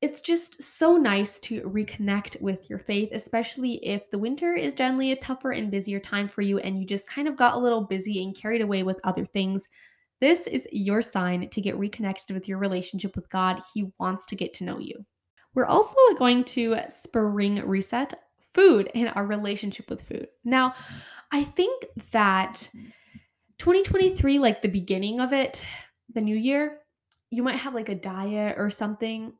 it's 0.00 0.22
just 0.22 0.62
so 0.62 0.96
nice 0.96 1.38
to 1.40 1.60
reconnect 1.62 2.40
with 2.40 2.70
your 2.70 2.78
faith, 2.78 3.10
especially 3.12 3.74
if 3.86 4.10
the 4.10 4.18
winter 4.18 4.54
is 4.54 4.72
generally 4.72 5.12
a 5.12 5.16
tougher 5.16 5.50
and 5.50 5.70
busier 5.70 6.00
time 6.00 6.26
for 6.26 6.40
you 6.40 6.58
and 6.58 6.78
you 6.78 6.86
just 6.86 7.08
kind 7.08 7.28
of 7.28 7.36
got 7.36 7.54
a 7.54 7.58
little 7.58 7.82
busy 7.82 8.22
and 8.22 8.36
carried 8.36 8.62
away 8.62 8.82
with 8.82 8.98
other 9.04 9.26
things. 9.26 9.68
This 10.18 10.46
is 10.46 10.66
your 10.72 11.02
sign 11.02 11.50
to 11.50 11.60
get 11.60 11.78
reconnected 11.78 12.34
with 12.34 12.48
your 12.48 12.58
relationship 12.58 13.14
with 13.14 13.28
God. 13.28 13.60
He 13.74 13.92
wants 13.98 14.24
to 14.26 14.36
get 14.36 14.54
to 14.54 14.64
know 14.64 14.78
you. 14.78 15.04
We're 15.54 15.66
also 15.66 15.96
going 16.18 16.44
to 16.44 16.78
spring 16.88 17.56
reset 17.66 18.14
food 18.54 18.90
and 18.94 19.12
our 19.14 19.26
relationship 19.26 19.90
with 19.90 20.02
food. 20.02 20.28
Now, 20.44 20.74
I 21.30 21.44
think 21.44 21.86
that 22.12 22.70
2023, 23.58 24.38
like 24.38 24.62
the 24.62 24.68
beginning 24.68 25.20
of 25.20 25.34
it, 25.34 25.62
the 26.14 26.20
new 26.22 26.36
year, 26.36 26.78
you 27.30 27.42
might 27.42 27.56
have 27.56 27.74
like 27.74 27.90
a 27.90 27.94
diet 27.94 28.56
or 28.58 28.70
something 28.70 29.34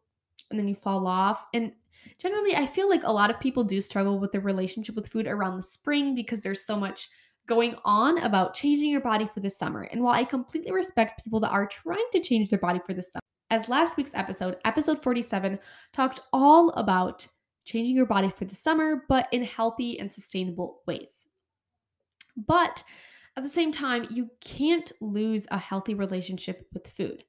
and 0.50 0.58
then 0.58 0.68
you 0.68 0.74
fall 0.74 1.06
off. 1.06 1.46
And 1.54 1.72
generally, 2.18 2.56
I 2.56 2.66
feel 2.66 2.88
like 2.88 3.04
a 3.04 3.12
lot 3.12 3.30
of 3.30 3.40
people 3.40 3.64
do 3.64 3.80
struggle 3.80 4.18
with 4.18 4.32
their 4.32 4.40
relationship 4.40 4.94
with 4.94 5.08
food 5.08 5.26
around 5.26 5.56
the 5.56 5.62
spring 5.62 6.14
because 6.14 6.40
there's 6.40 6.64
so 6.64 6.76
much 6.76 7.08
going 7.46 7.74
on 7.84 8.18
about 8.18 8.54
changing 8.54 8.90
your 8.90 9.00
body 9.00 9.28
for 9.32 9.40
the 9.40 9.50
summer. 9.50 9.82
And 9.82 10.02
while 10.02 10.14
I 10.14 10.24
completely 10.24 10.72
respect 10.72 11.24
people 11.24 11.40
that 11.40 11.50
are 11.50 11.66
trying 11.66 12.06
to 12.12 12.20
change 12.20 12.50
their 12.50 12.58
body 12.58 12.80
for 12.86 12.94
the 12.94 13.02
summer, 13.02 13.20
as 13.50 13.68
last 13.68 13.96
week's 13.96 14.14
episode, 14.14 14.56
episode 14.64 15.02
47, 15.02 15.58
talked 15.92 16.20
all 16.32 16.70
about 16.70 17.26
changing 17.64 17.96
your 17.96 18.06
body 18.06 18.30
for 18.30 18.44
the 18.44 18.54
summer, 18.54 19.04
but 19.08 19.28
in 19.32 19.42
healthy 19.42 19.98
and 19.98 20.10
sustainable 20.10 20.82
ways. 20.86 21.26
But 22.36 22.84
at 23.36 23.42
the 23.42 23.48
same 23.48 23.72
time, 23.72 24.06
you 24.10 24.30
can't 24.40 24.92
lose 25.00 25.46
a 25.50 25.58
healthy 25.58 25.94
relationship 25.94 26.66
with 26.72 26.86
food 26.86 27.24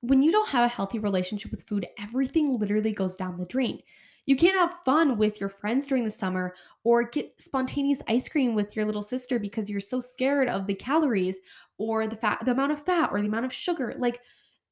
when 0.00 0.22
you 0.22 0.30
don't 0.30 0.48
have 0.48 0.64
a 0.64 0.72
healthy 0.72 0.98
relationship 0.98 1.50
with 1.50 1.64
food, 1.64 1.86
everything 1.98 2.58
literally 2.58 2.92
goes 2.92 3.16
down 3.16 3.38
the 3.38 3.46
drain. 3.46 3.80
You 4.26 4.36
can't 4.36 4.56
have 4.56 4.82
fun 4.84 5.16
with 5.16 5.40
your 5.40 5.48
friends 5.48 5.86
during 5.86 6.04
the 6.04 6.10
summer 6.10 6.54
or 6.84 7.02
get 7.02 7.32
spontaneous 7.40 8.02
ice 8.08 8.28
cream 8.28 8.54
with 8.54 8.76
your 8.76 8.84
little 8.84 9.02
sister 9.02 9.38
because 9.38 9.70
you're 9.70 9.80
so 9.80 10.00
scared 10.00 10.48
of 10.48 10.66
the 10.66 10.74
calories 10.74 11.38
or 11.78 12.06
the 12.06 12.16
fat 12.16 12.44
the 12.44 12.50
amount 12.50 12.72
of 12.72 12.84
fat 12.84 13.08
or 13.10 13.20
the 13.20 13.26
amount 13.26 13.46
of 13.46 13.52
sugar. 13.52 13.94
Like 13.98 14.20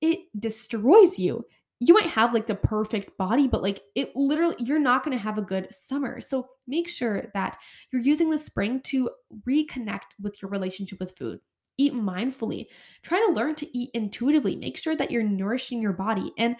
it 0.02 0.20
destroys 0.38 1.18
you. 1.18 1.44
You 1.80 1.94
might 1.94 2.06
have 2.06 2.34
like 2.34 2.46
the 2.46 2.54
perfect 2.54 3.16
body, 3.16 3.48
but 3.48 3.62
like 3.62 3.82
it 3.94 4.14
literally 4.14 4.56
you're 4.58 4.78
not 4.78 5.04
going 5.04 5.16
to 5.16 5.22
have 5.22 5.38
a 5.38 5.42
good 5.42 5.72
summer. 5.72 6.20
So 6.20 6.48
make 6.66 6.86
sure 6.86 7.30
that 7.32 7.56
you're 7.90 8.02
using 8.02 8.30
the 8.30 8.38
spring 8.38 8.82
to 8.84 9.08
reconnect 9.48 10.12
with 10.20 10.40
your 10.42 10.50
relationship 10.50 11.00
with 11.00 11.16
food 11.16 11.40
eat 11.78 11.94
mindfully. 11.94 12.66
Try 13.02 13.24
to 13.26 13.32
learn 13.32 13.54
to 13.56 13.78
eat 13.78 13.90
intuitively. 13.94 14.56
Make 14.56 14.76
sure 14.76 14.96
that 14.96 15.10
you're 15.10 15.22
nourishing 15.22 15.80
your 15.80 15.92
body. 15.92 16.32
And 16.38 16.56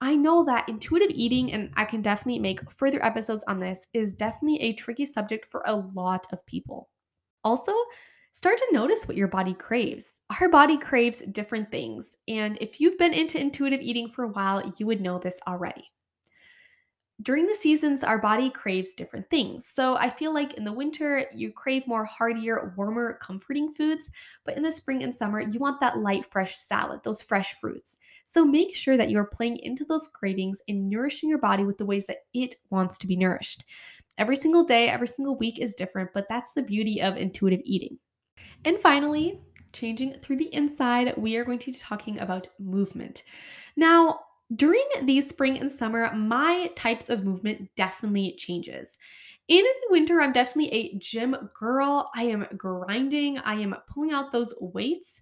I 0.00 0.16
know 0.16 0.44
that 0.44 0.68
intuitive 0.68 1.10
eating, 1.10 1.52
and 1.52 1.70
I 1.76 1.84
can 1.84 2.00
definitely 2.00 2.40
make 2.40 2.70
further 2.70 3.04
episodes 3.04 3.44
on 3.46 3.60
this, 3.60 3.86
is 3.92 4.14
definitely 4.14 4.60
a 4.62 4.72
tricky 4.72 5.04
subject 5.04 5.44
for 5.44 5.62
a 5.66 5.76
lot 5.76 6.26
of 6.32 6.44
people. 6.46 6.88
Also, 7.44 7.72
start 8.32 8.56
to 8.58 8.68
notice 8.72 9.06
what 9.06 9.16
your 9.16 9.28
body 9.28 9.52
craves. 9.52 10.20
Our 10.40 10.48
body 10.48 10.78
craves 10.78 11.20
different 11.32 11.70
things. 11.70 12.16
And 12.28 12.56
if 12.60 12.80
you've 12.80 12.98
been 12.98 13.12
into 13.12 13.38
intuitive 13.38 13.80
eating 13.82 14.10
for 14.10 14.24
a 14.24 14.28
while, 14.28 14.72
you 14.78 14.86
would 14.86 15.00
know 15.00 15.18
this 15.18 15.38
already 15.46 15.84
during 17.22 17.46
the 17.46 17.54
seasons, 17.54 18.02
our 18.02 18.18
body 18.18 18.50
craves 18.50 18.94
different 18.94 19.28
things. 19.28 19.66
So 19.66 19.96
I 19.96 20.08
feel 20.08 20.32
like 20.32 20.54
in 20.54 20.64
the 20.64 20.72
winter, 20.72 21.26
you 21.34 21.52
crave 21.52 21.86
more 21.86 22.04
heartier, 22.04 22.72
warmer, 22.76 23.18
comforting 23.20 23.72
foods. 23.72 24.08
But 24.44 24.56
in 24.56 24.62
the 24.62 24.72
spring 24.72 25.02
and 25.02 25.14
summer, 25.14 25.40
you 25.40 25.58
want 25.58 25.80
that 25.80 25.98
light, 25.98 26.24
fresh 26.30 26.56
salad, 26.56 27.00
those 27.04 27.22
fresh 27.22 27.56
fruits. 27.60 27.98
So 28.24 28.44
make 28.44 28.74
sure 28.74 28.96
that 28.96 29.10
you 29.10 29.18
are 29.18 29.26
playing 29.26 29.58
into 29.58 29.84
those 29.84 30.08
cravings 30.08 30.62
and 30.68 30.88
nourishing 30.88 31.28
your 31.28 31.38
body 31.38 31.64
with 31.64 31.78
the 31.78 31.86
ways 31.86 32.06
that 32.06 32.24
it 32.32 32.54
wants 32.70 32.96
to 32.98 33.06
be 33.06 33.16
nourished. 33.16 33.64
Every 34.16 34.36
single 34.36 34.64
day, 34.64 34.88
every 34.88 35.08
single 35.08 35.36
week 35.36 35.58
is 35.58 35.74
different, 35.74 36.10
but 36.14 36.26
that's 36.28 36.52
the 36.52 36.62
beauty 36.62 37.02
of 37.02 37.16
intuitive 37.16 37.60
eating. 37.64 37.98
And 38.64 38.78
finally, 38.78 39.40
changing 39.72 40.14
through 40.20 40.36
the 40.36 40.54
inside, 40.54 41.14
we 41.16 41.36
are 41.36 41.44
going 41.44 41.58
to 41.58 41.72
be 41.72 41.78
talking 41.78 42.18
about 42.18 42.48
movement. 42.58 43.24
Now, 43.76 44.20
during 44.56 44.84
the 45.02 45.20
spring 45.20 45.58
and 45.58 45.70
summer, 45.70 46.12
my 46.14 46.70
types 46.76 47.08
of 47.08 47.24
movement 47.24 47.70
definitely 47.76 48.34
changes. 48.36 48.98
In 49.48 49.64
the 49.64 49.88
winter, 49.90 50.20
I'm 50.20 50.32
definitely 50.32 50.72
a 50.72 50.98
gym 50.98 51.36
girl. 51.58 52.10
I 52.14 52.24
am 52.24 52.46
grinding, 52.56 53.38
I 53.38 53.54
am 53.54 53.74
pulling 53.88 54.12
out 54.12 54.32
those 54.32 54.54
weights. 54.60 55.20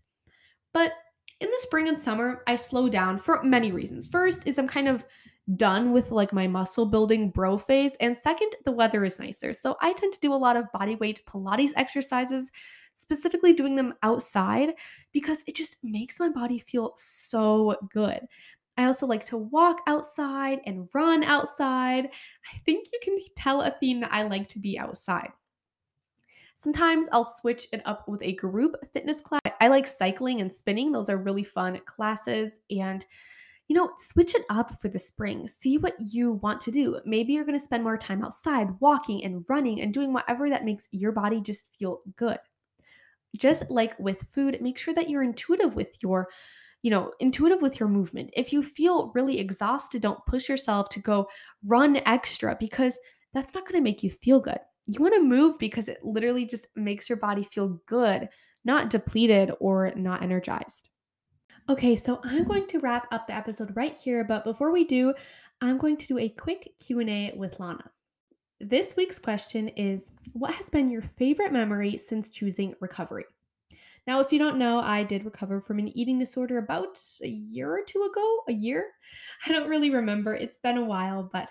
But 0.72 0.92
in 1.40 1.50
the 1.50 1.58
spring 1.60 1.88
and 1.88 1.98
summer, 1.98 2.42
I 2.46 2.56
slow 2.56 2.88
down 2.88 3.18
for 3.18 3.42
many 3.42 3.72
reasons. 3.72 4.08
First 4.08 4.46
is 4.46 4.58
I'm 4.58 4.68
kind 4.68 4.88
of 4.88 5.04
done 5.56 5.92
with 5.92 6.10
like 6.10 6.32
my 6.32 6.46
muscle 6.46 6.86
building 6.86 7.30
bro 7.30 7.56
phase. 7.56 7.96
And 8.00 8.16
second, 8.16 8.50
the 8.64 8.72
weather 8.72 9.04
is 9.04 9.18
nicer. 9.18 9.52
So 9.52 9.76
I 9.80 9.92
tend 9.92 10.12
to 10.12 10.20
do 10.20 10.32
a 10.32 10.36
lot 10.36 10.56
of 10.56 10.70
body 10.72 10.96
weight 10.96 11.24
Pilates 11.26 11.70
exercises, 11.76 12.50
specifically 12.94 13.52
doing 13.52 13.76
them 13.76 13.94
outside 14.02 14.74
because 15.12 15.42
it 15.46 15.54
just 15.54 15.76
makes 15.82 16.20
my 16.20 16.28
body 16.28 16.58
feel 16.58 16.92
so 16.96 17.76
good. 17.92 18.20
I 18.78 18.84
also 18.84 19.06
like 19.06 19.26
to 19.26 19.36
walk 19.36 19.80
outside 19.86 20.60
and 20.64 20.88
run 20.94 21.24
outside. 21.24 22.08
I 22.54 22.58
think 22.64 22.88
you 22.92 23.00
can 23.02 23.18
tell 23.36 23.62
a 23.62 23.72
theme 23.72 24.00
that 24.00 24.12
I 24.12 24.22
like 24.22 24.48
to 24.50 24.60
be 24.60 24.78
outside. 24.78 25.30
Sometimes 26.54 27.08
I'll 27.12 27.24
switch 27.24 27.68
it 27.72 27.82
up 27.84 28.08
with 28.08 28.22
a 28.22 28.32
group 28.32 28.76
fitness 28.92 29.20
class. 29.20 29.40
I 29.60 29.68
like 29.68 29.86
cycling 29.86 30.40
and 30.40 30.52
spinning, 30.52 30.92
those 30.92 31.10
are 31.10 31.16
really 31.16 31.44
fun 31.44 31.78
classes. 31.86 32.60
And 32.70 33.04
you 33.66 33.76
know, 33.76 33.90
switch 33.98 34.34
it 34.34 34.44
up 34.48 34.80
for 34.80 34.88
the 34.88 34.98
spring. 34.98 35.46
See 35.46 35.76
what 35.76 35.94
you 36.00 36.32
want 36.32 36.60
to 36.62 36.70
do. 36.70 37.00
Maybe 37.04 37.34
you're 37.34 37.44
going 37.44 37.58
to 37.58 37.62
spend 37.62 37.84
more 37.84 37.98
time 37.98 38.24
outside, 38.24 38.68
walking 38.80 39.24
and 39.24 39.44
running 39.46 39.82
and 39.82 39.92
doing 39.92 40.12
whatever 40.12 40.48
that 40.48 40.64
makes 40.64 40.88
your 40.90 41.12
body 41.12 41.42
just 41.42 41.76
feel 41.76 42.00
good. 42.16 42.38
Just 43.36 43.70
like 43.70 43.98
with 43.98 44.24
food, 44.32 44.58
make 44.62 44.78
sure 44.78 44.94
that 44.94 45.10
you're 45.10 45.22
intuitive 45.22 45.74
with 45.74 45.98
your 46.02 46.28
you 46.82 46.90
know, 46.90 47.12
intuitive 47.20 47.60
with 47.60 47.80
your 47.80 47.88
movement. 47.88 48.30
If 48.34 48.52
you 48.52 48.62
feel 48.62 49.12
really 49.14 49.38
exhausted, 49.38 50.02
don't 50.02 50.24
push 50.26 50.48
yourself 50.48 50.88
to 50.90 51.00
go 51.00 51.28
run 51.64 52.00
extra 52.06 52.56
because 52.58 52.98
that's 53.34 53.54
not 53.54 53.64
going 53.64 53.74
to 53.74 53.84
make 53.84 54.02
you 54.02 54.10
feel 54.10 54.40
good. 54.40 54.58
You 54.86 55.00
want 55.00 55.14
to 55.14 55.22
move 55.22 55.58
because 55.58 55.88
it 55.88 56.04
literally 56.04 56.46
just 56.46 56.68
makes 56.76 57.08
your 57.08 57.18
body 57.18 57.42
feel 57.42 57.80
good, 57.86 58.28
not 58.64 58.90
depleted 58.90 59.50
or 59.60 59.92
not 59.96 60.22
energized. 60.22 60.88
Okay, 61.68 61.94
so 61.94 62.20
I'm 62.24 62.44
going 62.44 62.66
to 62.68 62.80
wrap 62.80 63.06
up 63.12 63.26
the 63.26 63.34
episode 63.34 63.76
right 63.76 63.94
here, 63.94 64.24
but 64.24 64.44
before 64.44 64.72
we 64.72 64.84
do, 64.84 65.12
I'm 65.60 65.76
going 65.76 65.98
to 65.98 66.06
do 66.06 66.18
a 66.18 66.30
quick 66.30 66.72
Q&A 66.82 67.34
with 67.36 67.60
Lana. 67.60 67.90
This 68.60 68.94
week's 68.96 69.18
question 69.18 69.68
is 69.68 70.10
what 70.32 70.54
has 70.54 70.70
been 70.70 70.88
your 70.88 71.02
favorite 71.18 71.52
memory 71.52 71.98
since 71.98 72.30
choosing 72.30 72.74
recovery? 72.80 73.26
Now, 74.08 74.20
if 74.20 74.32
you 74.32 74.38
don't 74.38 74.56
know, 74.56 74.80
I 74.80 75.02
did 75.04 75.26
recover 75.26 75.60
from 75.60 75.78
an 75.78 75.88
eating 75.88 76.18
disorder 76.18 76.56
about 76.56 76.98
a 77.22 77.28
year 77.28 77.70
or 77.70 77.82
two 77.86 78.08
ago, 78.10 78.38
a 78.48 78.52
year. 78.52 78.86
I 79.46 79.52
don't 79.52 79.68
really 79.68 79.90
remember. 79.90 80.34
It's 80.34 80.56
been 80.56 80.78
a 80.78 80.84
while, 80.84 81.28
but 81.30 81.50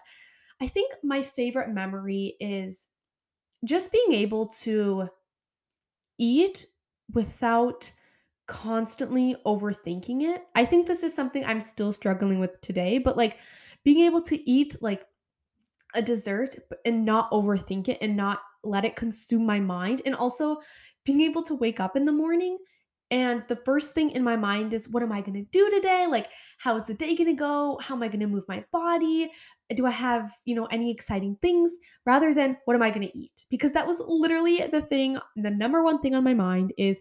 I 0.60 0.68
think 0.68 0.92
my 1.04 1.22
favorite 1.22 1.70
memory 1.70 2.36
is 2.40 2.88
just 3.64 3.92
being 3.92 4.12
able 4.14 4.48
to 4.64 5.08
eat 6.18 6.66
without 7.14 7.92
constantly 8.48 9.36
overthinking 9.46 10.24
it. 10.24 10.42
I 10.56 10.66
think 10.66 10.88
this 10.88 11.04
is 11.04 11.14
something 11.14 11.46
I'm 11.46 11.62
still 11.62 11.92
struggling 11.92 12.40
with 12.40 12.60
today, 12.62 12.98
but 12.98 13.18
like 13.18 13.38
being 13.84 14.04
able 14.04 14.22
to 14.22 14.50
eat 14.50 14.76
like 14.82 15.06
a 15.94 16.02
dessert 16.02 16.56
and 16.86 17.06
not 17.06 17.30
overthink 17.30 17.88
it 17.88 18.00
and 18.02 18.18
not 18.18 18.40
let 18.64 18.84
it 18.84 18.96
consume 18.96 19.46
my 19.46 19.60
mind 19.60 20.02
and 20.08 20.16
also 20.16 20.58
being 21.08 21.22
able 21.22 21.42
to 21.42 21.56
wake 21.56 21.80
up 21.80 21.96
in 21.96 22.06
the 22.06 22.12
morning 22.12 22.58
and 23.10 23.44
the 23.48 23.56
first 23.56 23.94
thing 23.94 24.12
in 24.12 24.24
my 24.24 24.36
mind 24.36 24.74
is 24.74 24.90
what 24.90 25.02
am 25.02 25.14
I 25.14 25.22
going 25.22 25.34
to 25.34 25.50
do 25.52 25.70
today? 25.70 26.06
Like 26.08 26.28
how 26.58 26.76
is 26.76 26.88
the 26.88 26.94
day 26.94 27.16
going 27.16 27.30
to 27.30 27.40
go? 27.40 27.80
How 27.82 27.96
am 27.96 28.04
I 28.04 28.10
going 28.10 28.20
to 28.20 28.28
move 28.28 28.44
my 28.50 28.66
body? 28.74 29.32
Do 29.74 29.86
I 29.86 29.92
have, 29.92 30.32
you 30.44 30.56
know, 30.56 30.66
any 30.66 30.92
exciting 30.92 31.38
things 31.42 31.72
rather 32.06 32.34
than 32.34 32.58
what 32.66 32.76
am 32.76 32.82
I 32.82 32.90
going 32.90 33.08
to 33.08 33.18
eat? 33.18 33.32
Because 33.50 33.72
that 33.72 33.88
was 33.88 34.02
literally 34.06 34.68
the 34.72 34.82
thing, 34.82 35.18
the 35.38 35.50
number 35.50 35.84
one 35.84 36.02
thing 36.02 36.16
on 36.16 36.24
my 36.24 36.34
mind 36.34 36.74
is 36.78 37.00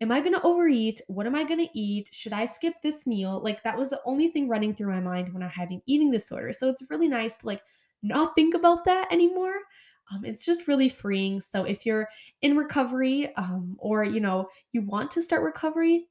am 0.00 0.12
I 0.12 0.20
going 0.20 0.34
to 0.34 0.42
overeat? 0.42 1.00
What 1.08 1.26
am 1.26 1.34
I 1.34 1.42
going 1.42 1.66
to 1.66 1.78
eat? 1.78 2.08
Should 2.12 2.32
I 2.32 2.44
skip 2.44 2.74
this 2.82 3.06
meal? 3.06 3.40
Like 3.42 3.62
that 3.64 3.76
was 3.76 3.90
the 3.90 4.00
only 4.06 4.28
thing 4.28 4.48
running 4.48 4.74
through 4.74 4.92
my 4.94 5.00
mind 5.00 5.34
when 5.34 5.42
I 5.42 5.48
had 5.48 5.70
an 5.70 5.82
eating 5.86 6.12
disorder. 6.12 6.52
So 6.52 6.68
it's 6.68 6.84
really 6.90 7.08
nice 7.08 7.36
to 7.38 7.46
like 7.46 7.62
not 8.02 8.34
think 8.36 8.54
about 8.54 8.84
that 8.84 9.12
anymore. 9.12 9.54
Um, 10.10 10.24
it's 10.24 10.44
just 10.44 10.68
really 10.68 10.88
freeing. 10.88 11.40
So 11.40 11.64
if 11.64 11.86
you're 11.86 12.08
in 12.42 12.56
recovery 12.56 13.34
um, 13.36 13.76
or 13.78 14.04
you 14.04 14.20
know 14.20 14.48
you 14.72 14.82
want 14.82 15.10
to 15.12 15.22
start 15.22 15.42
recovery, 15.42 16.06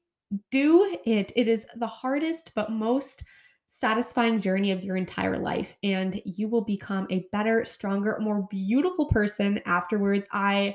do 0.50 0.98
it. 1.04 1.32
It 1.36 1.48
is 1.48 1.66
the 1.76 1.86
hardest 1.86 2.52
but 2.54 2.70
most 2.70 3.22
satisfying 3.66 4.40
journey 4.40 4.72
of 4.72 4.82
your 4.82 4.96
entire 4.96 5.38
life, 5.38 5.76
and 5.82 6.20
you 6.24 6.48
will 6.48 6.62
become 6.62 7.06
a 7.10 7.26
better, 7.30 7.64
stronger, 7.64 8.18
more 8.20 8.46
beautiful 8.50 9.06
person 9.06 9.60
afterwards. 9.66 10.26
I 10.32 10.74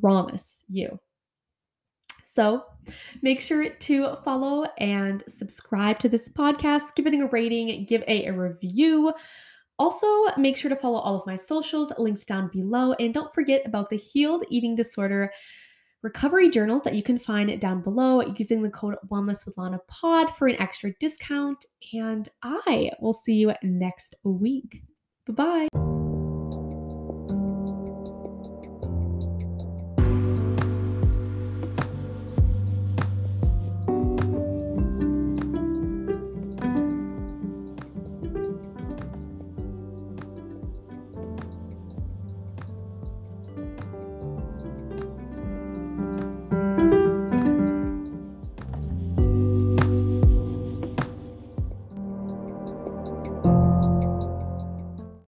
promise 0.00 0.64
you. 0.68 0.98
So 2.22 2.64
make 3.20 3.40
sure 3.40 3.68
to 3.68 4.16
follow 4.24 4.64
and 4.78 5.22
subscribe 5.28 5.98
to 5.98 6.08
this 6.08 6.28
podcast, 6.28 6.94
give 6.94 7.06
it 7.06 7.14
a 7.14 7.26
rating, 7.26 7.84
give 7.84 8.02
a, 8.08 8.26
a 8.26 8.32
review. 8.32 9.12
Also, 9.78 10.06
make 10.36 10.56
sure 10.56 10.68
to 10.68 10.76
follow 10.76 10.98
all 10.98 11.16
of 11.16 11.26
my 11.26 11.36
socials 11.36 11.92
linked 11.98 12.26
down 12.26 12.48
below. 12.52 12.92
And 12.94 13.12
don't 13.12 13.34
forget 13.34 13.62
about 13.66 13.90
the 13.90 13.96
Healed 13.96 14.44
Eating 14.50 14.76
Disorder 14.76 15.32
recovery 16.02 16.50
journals 16.50 16.82
that 16.82 16.94
you 16.94 17.02
can 17.02 17.18
find 17.18 17.58
down 17.60 17.80
below 17.80 18.22
using 18.36 18.62
the 18.62 18.70
code 18.70 18.96
Wellness 19.10 19.46
with 19.46 19.56
Lana 19.56 19.78
Pod 19.88 20.34
for 20.36 20.48
an 20.48 20.60
extra 20.60 20.92
discount. 21.00 21.64
And 21.92 22.28
I 22.42 22.90
will 23.00 23.14
see 23.14 23.34
you 23.34 23.52
next 23.62 24.14
week. 24.24 24.82
Bye 25.26 25.68
bye. 25.72 25.81